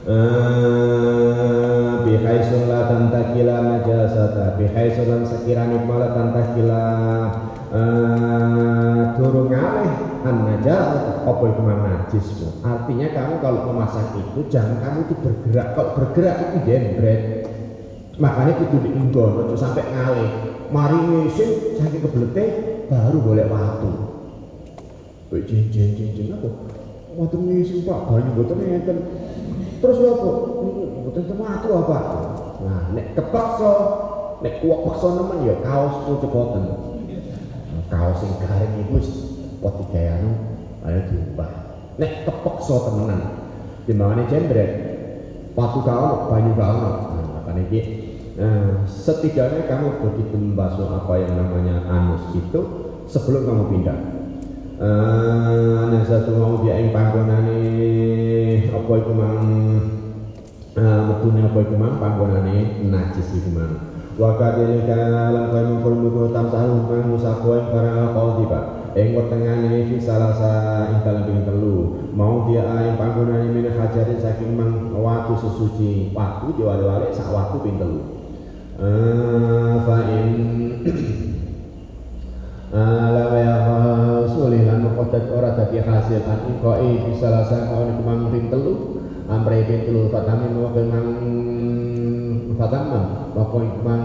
Uh, 0.08 2.00
bihaisun 2.00 2.64
la 2.64 2.88
tantakila 2.88 3.60
najasata 3.60 4.56
bihaisun 4.56 5.04
lan 5.04 5.22
sekiranya 5.28 5.84
malah 5.84 6.16
tantakila 6.16 6.84
uh, 7.68 9.12
turun 9.20 9.52
ngalih 9.52 9.92
an 10.24 10.48
najasata 10.48 11.28
apa 11.28 11.44
itu 11.44 11.60
najis 11.60 12.26
artinya 12.64 13.06
kamu 13.12 13.34
kalau 13.44 13.60
memasak 13.68 14.16
itu 14.16 14.48
jangan 14.48 14.80
kamu 14.80 14.98
itu 15.04 15.14
bergerak. 15.20 15.76
Kalau 15.76 15.92
bergerak 15.92 16.36
itu 16.40 16.56
jembret. 16.64 17.22
Makanya 18.16 18.52
itu 18.64 18.76
diinggon 18.80 19.44
itu 19.44 19.56
sampai 19.60 19.84
ngalih. 19.92 20.30
Mari 20.72 20.96
ngisin 21.04 21.50
sakit 21.76 22.00
kebelete 22.00 22.44
baru 22.88 23.20
boleh 23.20 23.44
waktu 23.44 23.92
jeng 25.44 25.68
jeng 25.68 25.92
jeng 25.92 26.10
jeng 26.16 26.28
apa 26.32 26.48
waktu 27.18 27.36
ngisin 27.42 27.82
pak 27.82 28.06
banyak 28.06 28.32
buatan 28.38 28.58
ngeten 28.62 28.98
Terus 29.78 29.96
ya 30.02 30.10
apa? 30.10 30.30
Mboten 31.06 31.24
tematu 31.30 31.68
apa? 31.86 31.98
Nah, 32.66 32.82
nek 32.90 33.14
kepaksa, 33.14 33.72
nek 34.42 34.58
kuwak 34.58 34.80
paksa 34.90 35.08
nemen 35.14 35.38
ya 35.46 35.54
kaos 35.62 35.94
ku 36.02 36.18
cepoten. 36.18 36.62
Nah, 36.66 37.82
kaos 37.86 38.18
sing 38.18 38.32
garing 38.42 38.74
iku 38.82 38.98
wis 38.98 39.08
pot 39.62 39.78
digayane 39.78 40.34
ayo 40.82 41.00
diubah. 41.06 41.50
Nek 41.94 42.26
kepaksa 42.26 42.74
temenan, 42.90 43.22
timbangane 43.86 44.26
jembret. 44.26 44.70
Patu 45.54 45.82
kau, 45.82 46.30
banyu 46.30 46.54
kau. 46.54 46.78
Nah, 47.14 47.26
makanya 47.38 47.62
iki 47.70 47.80
Nah, 48.38 48.86
setidaknya 48.86 49.66
kamu 49.66 49.98
begitu 49.98 50.38
membasuh 50.38 50.86
apa 50.86 51.10
yang 51.18 51.42
namanya 51.42 51.82
anus 51.90 52.22
itu 52.38 52.60
sebelum 53.10 53.50
kamu 53.50 53.64
pindah. 53.66 53.98
Uh, 54.78 55.90
satu 56.06 56.38
mau 56.38 56.62
dia 56.62 56.78
yang 56.78 56.94
panggonane 56.94 57.58
apa 58.70 58.92
iku 58.94 59.10
mang? 59.10 59.42
Uh, 60.78 61.00
metune 61.02 61.50
apa 61.50 61.58
iku 61.66 61.74
mang? 61.74 61.98
Panggonane 61.98 62.86
najis 62.86 63.26
iku 63.42 63.58
mang. 63.58 63.74
Wa 64.14 64.38
kadhalika 64.38 65.34
lam 65.34 65.50
kaya 65.50 65.66
mengkul 65.66 65.94
mengkul 65.98 66.26
tamsahu 66.30 66.86
mang 66.86 67.10
musako 67.10 67.58
yang 67.58 67.74
barang 67.74 68.14
kau 68.14 68.30
tiba 68.38 68.60
ing 68.94 69.18
wetengane 69.18 69.82
fi 69.90 69.96
salasa 69.98 70.54
ing 70.94 71.02
dalam 71.02 71.26
telu. 71.26 71.98
Mau 72.14 72.46
dia 72.46 72.62
ing 72.86 72.94
panggonane 72.94 73.50
min 73.50 73.74
hajarin 73.74 74.22
saking 74.22 74.54
mang 74.54 74.94
watu 74.94 75.42
sesuci 75.42 76.14
watu 76.14 76.54
diwale-wale 76.54 77.10
sak 77.10 77.26
watu 77.34 77.66
ping 77.66 77.82
telu. 77.82 78.14
Uh, 78.78 79.82
fa 79.82 80.06
in 80.06 80.30
ora 85.88 86.04
dadi 86.04 86.20
hasil 86.20 86.22
an 86.28 86.40
ingkoi 86.52 86.90
bisa 87.08 87.32
lasan 87.32 87.72
kawan 87.72 87.96
kemang 87.96 88.28
ping 88.28 88.46
telu 88.52 89.00
amre 89.24 89.64
ping 89.64 89.88
telu 89.88 90.12
fatamin 90.12 90.52
wa 90.60 90.68
kemang 90.76 91.08
fatamam 92.60 93.04
wa 93.32 93.44
kemang 93.48 94.04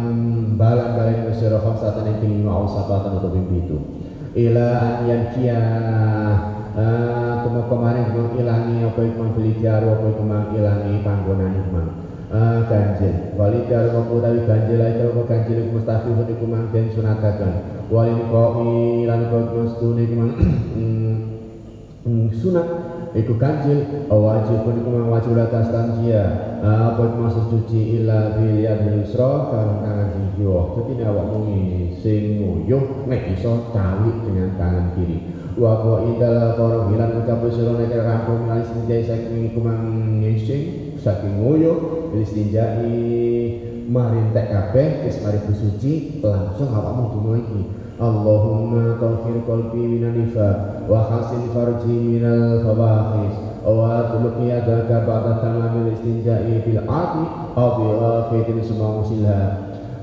balan 0.56 0.90
balen 0.96 1.28
sira 1.36 1.60
khamsatan 1.60 2.08
ing 2.08 2.18
ping 2.24 2.34
wa 2.48 2.64
usabatan 2.64 3.20
utawa 3.20 3.36
ping 3.36 3.46
pitu. 3.52 3.78
Ila 4.34 4.68
an 4.80 4.96
yankia 5.12 5.60
temu 7.44 7.62
kemarin 7.68 8.08
kemang 8.16 8.32
ilangi 8.40 8.76
apa 8.88 9.02
kemang 9.04 9.30
beli 9.36 9.52
jaru 9.60 9.88
apa 9.92 10.08
kemang 10.16 10.46
ilangi 10.56 11.04
panggonan 11.04 11.52
kemang. 11.68 11.90
Ah, 12.34 12.66
ganjil. 12.66 13.36
Walidar 13.36 13.92
wa 13.92 14.08
utawi 14.08 14.40
ganjil 14.48 14.80
itu 14.80 15.04
apa 15.12 15.22
ganjil 15.28 15.60
mustafihun 15.70 16.32
iku 16.32 16.46
mang 16.48 16.72
den 16.72 16.90
sunataken 16.96 17.52
walin 17.92 18.26
qoi 18.32 19.06
lan 19.06 19.28
kok 19.30 19.54
mestune 19.54 20.02
iku 20.08 20.16
mang 20.18 20.32
sunat 22.36 22.68
iku 23.16 23.40
ganjil 23.40 24.10
wajib 24.12 24.68
pun 24.68 24.76
iku 24.76 24.90
mang 24.92 25.08
wajib 25.08 25.40
atas 25.40 25.72
tanjia. 25.72 26.24
Apa 26.64 27.20
maksud 27.20 27.52
cuci 27.52 28.00
illa 28.00 28.40
bil 28.40 28.60
yadil 28.60 29.04
yusra 29.04 29.52
kan 29.52 29.84
tangan 29.84 30.08
sing 30.16 30.28
kiwa 30.40 30.80
dadi 30.80 31.04
awakmu 31.04 31.40
sing 32.00 32.24
nguyuh 32.40 33.08
nek 33.08 33.36
iso 33.36 33.72
cawi 33.72 34.12
dengan 34.28 34.56
tangan 34.56 34.88
kiri. 34.96 35.18
Wa 35.60 35.84
qo 35.84 36.08
idal 36.16 36.56
qara 36.56 36.88
hilan 36.92 37.24
ucap 37.24 37.44
sira 37.52 37.72
nek 37.76 37.92
rampung 37.92 38.48
alis 38.48 38.72
njai 38.84 39.04
saking 39.04 39.52
iku 39.52 39.60
mang 39.60 39.84
ngising 40.24 40.64
saking 41.00 41.40
nguyuh 41.40 42.12
istinjai 42.16 42.96
marintek 43.88 44.48
kabeh 44.48 45.04
wis 45.04 45.20
mari 45.20 45.40
bersuci 45.44 46.24
langsung 46.24 46.72
awakmu 46.72 47.12
donga 47.12 47.34
iki 47.44 47.62
Allahumma 48.02 48.98
tahhir 48.98 49.46
qalbi 49.46 49.86
minan 49.86 50.18
nifaq 50.18 50.90
wa 50.90 51.06
hasin 51.14 51.46
farji 51.54 51.94
minal 51.94 52.66
fawahish. 52.66 53.38
Wa 53.62 54.10
tulqi 54.10 54.50
yadaka 54.50 55.06
ba'da 55.06 55.40
tamamil 55.40 55.94
istinjai 55.94 56.66
bil 56.66 56.82
ati 56.84 57.24
aw 57.54 57.70
bi 57.80 57.86
akhirin 57.96 58.60
semua 58.66 59.00
musilha 59.00 59.42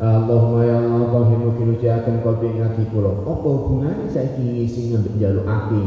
Allahumma 0.00 0.64
ya 0.64 0.80
Allah 0.80 1.12
tahhir 1.12 1.38
mungkin 1.44 1.76
ujiakan 1.76 2.22
qalbi 2.22 2.56
ngati 2.56 2.88
kula. 2.94 3.26
Apa 3.26 3.48
hubungane 3.52 4.06
saiki 4.06 4.64
sing 4.70 4.94
ngambil 4.94 5.14
jaluk 5.18 5.46
ati? 5.50 5.82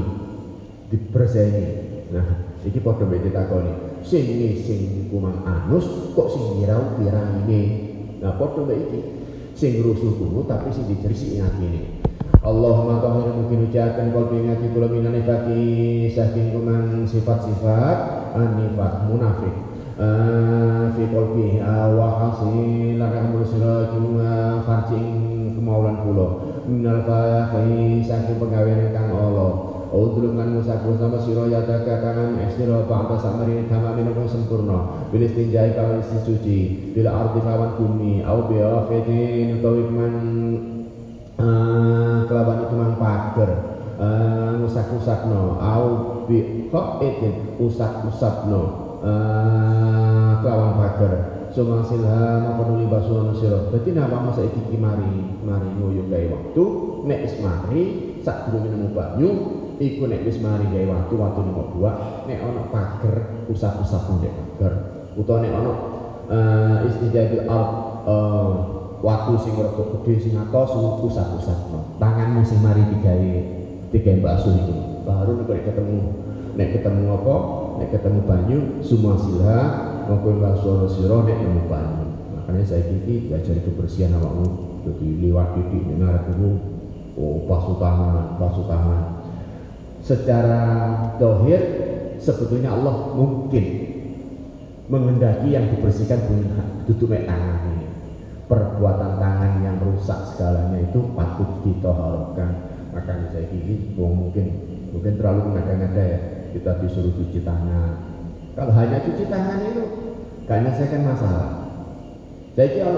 Diperseni 0.91 1.65
nah 2.13 2.27
iki 2.61 2.77
padha 2.83 3.07
mbek 3.07 3.31
ditakoni. 3.31 3.73
Sing 4.03 4.27
sing 4.59 5.07
kumang 5.07 5.41
anus 5.47 6.13
kok 6.13 6.29
sing 6.29 6.61
ngirau 6.61 6.99
ini? 6.99 7.61
Nah 8.19 8.35
padha 8.37 8.59
mbek 8.67 8.79
iki. 8.91 9.01
Sing 9.57 9.81
rusuh 9.81 10.13
kuno 10.17 10.45
tapi 10.45 10.69
sing 10.73 10.89
dicerisiki 10.89 11.41
atine 11.41 11.92
Allahumma 12.43 12.99
tahir 12.99 13.31
mungkin 13.39 13.71
ucapan 13.71 14.11
kalbi 14.11 14.43
ngati 14.43 14.75
kula 14.75 14.91
minane 14.91 15.23
bagi 15.23 16.11
saking 16.11 16.51
kumang 16.51 17.07
sifat-sifat 17.07 17.97
anifat 18.35 19.07
munafik. 19.07 19.55
Uh, 19.95 20.91
fi 20.91 21.07
qalbi 21.07 21.63
wa 21.63 22.07
hasil 22.19 22.99
amul 22.99 23.47
sirajum 23.47 24.19
farjing 24.67 25.07
kemaulan 25.55 26.03
kula. 26.03 26.27
Minal 26.67 27.07
fahi 27.07 28.03
saking 28.03 28.35
penggawean 28.35 28.91
kang 28.91 29.15
Allah 29.15 29.79
Udulung 29.93 30.35
kan 30.35 30.49
musaku 30.51 30.97
sama 30.97 31.21
siro 31.21 31.45
yata 31.47 31.85
kakangan 31.85 32.41
estiro 32.43 32.83
ba'da 32.89 33.13
samarin 33.23 33.69
kama 33.71 33.95
minum 33.95 34.25
sempurna. 34.27 35.07
Bilis 35.13 35.37
tinjai 35.37 35.77
kawan 35.77 36.01
suci 36.01 36.91
Bila 36.97 37.13
arti 37.13 37.39
kawan 37.45 37.77
bumi 37.77 38.25
Au 38.25 38.49
biya 38.49 38.89
fedin 38.89 39.61
utawi 39.61 39.85
uh, 41.43 42.17
Kelaban 42.23 42.63
itu 42.63 42.75
man 42.79 42.95
pager 42.95 43.51
uh, 43.99 44.63
usak-usakno 44.63 45.59
au 45.59 45.85
bi 46.25 46.69
khaitin 46.71 47.59
usak-usakno 47.59 48.61
uh, 49.03 50.31
kelawan 50.39 50.71
pager 50.79 51.13
sumasilha 51.53 52.57
nuli 52.65 52.89
basuhan 52.89 53.35
sira 53.37 53.69
dadi 53.69 53.93
napa 53.93 54.17
masa 54.25 54.41
iki 54.41 54.79
mari 54.79 55.37
mari 55.45 55.69
nguyuh 55.77 56.09
gawe 56.09 56.25
waktu 56.33 56.63
nek 57.05 57.19
wis 57.29 57.35
mari 57.43 57.83
sak 58.25 58.49
durunge 58.49 58.73
nemu 58.73 58.89
banyu 58.95 59.29
iku 59.77 60.09
nek 60.09 60.25
wis 60.25 60.41
mari 60.41 60.65
gawe 60.65 60.85
waktu 60.89 61.13
waktu 61.13 61.39
nomor 61.45 61.67
dua 61.77 61.91
nek 62.25 62.41
ana 62.41 62.63
pager 62.73 63.15
usak-usak 63.53 64.01
nek 64.23 64.33
pager 64.33 64.73
utawa 65.13 65.45
nek 65.45 65.53
ana 65.53 65.71
uh, 66.31 66.75
istijabil 66.89 67.45
ard 67.45 67.71
waktu 69.03 69.31
sing 69.43 69.53
rada 69.59 69.83
gede 69.83 70.13
sing 70.17 70.33
atos 70.39 70.71
usak-usak 71.03 71.59
tanganmu 71.99 72.41
sing 72.47 72.63
mari 72.63 72.81
digawe 72.87 73.33
digawe 73.91 74.17
bakso 74.23 74.49
itu 74.55 74.75
baru 75.03 75.43
nek 75.43 75.61
ketemu 75.67 75.99
nek 76.53 76.69
ketemu 76.79 77.03
apa? 77.13 77.35
Nek 77.81 77.89
ketemu 77.89 78.19
banyu 78.23 78.59
semua 78.85 79.17
silha 79.17 79.59
maupun 80.07 80.39
bakso 80.39 80.85
sira 80.89 81.25
nek 81.25 81.37
ketemu 81.41 81.61
banyu. 81.67 82.05
Makanya 82.37 82.63
saya 82.65 82.83
kiki 82.85 83.29
diajari 83.29 83.61
kebersihan 83.65 84.15
awakmu. 84.17 84.47
Jadi 84.83 85.07
lewat 85.23 85.55
titik 85.57 85.83
dengar 85.89 86.27
dulu 86.27 86.59
oh 87.13 87.45
basuh 87.45 87.77
tangan 87.77 88.35
basuh 88.41 88.65
tangan 88.65 89.01
secara 90.03 90.61
dohir 91.21 91.61
sebetulnya 92.19 92.73
Allah 92.75 93.15
mungkin 93.15 93.63
mengendaki 94.91 95.55
yang 95.55 95.71
dibersihkan 95.71 96.19
tutup 96.83 97.15
tangan 97.15 97.63
ini 97.69 97.72
perbuatan 98.47 99.19
tangan 99.19 99.53
yang 99.63 99.77
rusak 99.79 100.19
segalanya 100.33 100.83
itu 100.83 100.99
patut 101.15 101.49
ditohalkan 101.63 102.51
makanya 102.93 103.27
saya 103.33 103.49
kiki 103.49 103.97
oh, 103.97 104.13
mungkin 104.13 104.45
mungkin 104.93 105.17
terlalu 105.17 105.49
mengada-ngada 105.49 106.03
ya 106.05 106.19
kita 106.53 106.71
disuruh 106.85 107.13
cuci 107.17 107.41
tangan. 107.41 107.91
Kalau 108.53 108.73
hanya 108.77 109.01
cuci 109.01 109.25
tangan 109.25 109.65
itu 109.65 109.83
kayaknya 110.45 110.71
saya 110.77 110.87
kan 110.93 111.01
masalah. 111.01 111.49
Saya 112.53 112.67
kira 112.69 112.93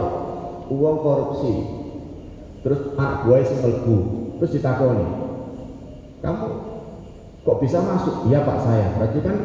uang 0.68 0.98
korupsi 1.00 1.54
terus 2.60 2.92
anak 3.00 3.24
buah 3.24 3.48
melbu 3.64 3.98
terus 4.44 4.54
ditakoni. 4.60 5.08
Kamu 6.20 6.48
kok 7.48 7.60
bisa 7.64 7.80
masuk? 7.80 8.28
Iya 8.28 8.44
pak 8.44 8.60
saya. 8.60 8.88
Berarti 9.00 9.20
kan 9.24 9.38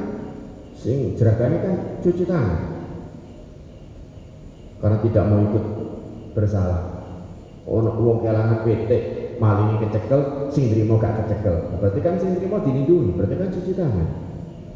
sing 0.74 1.14
jeragannya 1.14 1.58
kan 1.62 1.74
cuci 2.02 2.24
tangan. 2.26 2.60
Karena 4.80 4.98
tidak 5.06 5.24
mau 5.28 5.40
ikut 5.44 5.64
bersalah. 6.32 7.00
Oh 7.68 7.84
uang 7.84 8.24
kelangan 8.24 8.66
PT 8.66 8.90
malingi 9.38 9.80
kecekel 9.86 10.50
sing 10.52 10.68
mau 10.84 10.98
gak 11.00 11.24
kecekel. 11.24 11.78
Berarti 11.78 12.00
kan 12.02 12.14
sing 12.18 12.36
mau 12.50 12.60
dilindungi 12.60 13.16
berarti 13.16 13.34
kan 13.38 13.48
cuci 13.52 13.72
tangan. 13.76 14.08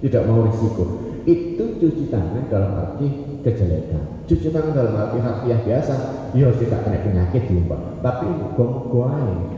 Tidak 0.04 0.22
mau 0.28 0.44
risiko. 0.46 0.84
Itu 1.24 1.80
cuci 1.80 2.12
tangan 2.12 2.46
dalam 2.52 2.76
arti 2.76 3.06
kejelekan. 3.40 4.28
Cuci 4.28 4.48
tangan 4.52 4.72
dalam 4.76 4.94
arti 4.96 5.18
harfiah 5.20 5.60
biasa 5.64 5.94
ya 6.36 6.48
tidak 6.58 6.82
kena 6.82 6.98
penyakit 6.98 7.46
diumpah 7.46 7.78
tapi 8.02 8.26
gom 8.58 8.90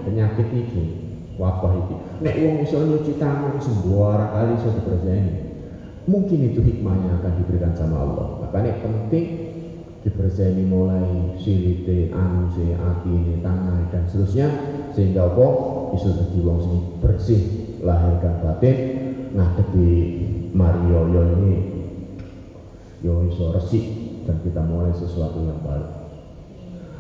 penyakit 0.05 0.47
ini 0.53 0.85
wabah 1.41 1.73
ini 1.73 1.97
nek 2.21 2.37
wong 2.41 2.57
iso 2.65 2.81
nyuci 2.81 3.17
tangan 3.21 3.57
sembarang 3.61 4.31
kali 4.33 4.53
iso 4.57 4.69
dipercayai. 4.73 5.31
Mungkin 6.07 6.55
itu 6.55 6.63
hikmahnya 6.63 7.19
akan 7.19 7.33
diberikan 7.43 7.75
sama 7.75 7.99
Allah. 7.99 8.27
Makanya 8.47 8.79
penting 8.79 9.46
dibersihkan 10.07 10.63
mulai 10.71 11.35
silite, 11.43 12.15
anu 12.15 12.47
si, 12.55 12.71
ini, 13.11 13.43
tangan 13.43 13.91
dan 13.91 14.07
seterusnya. 14.07 14.49
Sehingga 14.95 15.27
apa? 15.27 15.47
Bisa 15.93 16.15
jadi 16.15 16.39
wong 16.47 16.59
sing 16.63 16.79
bersih 17.03 17.43
lahir 17.83 18.23
dan 18.23 18.39
batin 18.41 18.77
ngadepi 19.35 19.91
Mario 20.57 21.13
yo 21.13 21.23
ini 21.37 21.55
yo 23.05 23.29
iso 23.29 23.53
resik 23.53 23.85
dan 24.25 24.41
kita 24.41 24.65
mulai 24.65 24.95
sesuatu 24.97 25.45
yang 25.45 25.61
baru. 25.61 25.91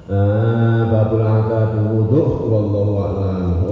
Ah, 0.07 0.87
babul 0.87 1.25
aqab 1.25 1.73
wudu 1.91 2.47
wallahu 2.47 2.95
a'lam 3.01 3.67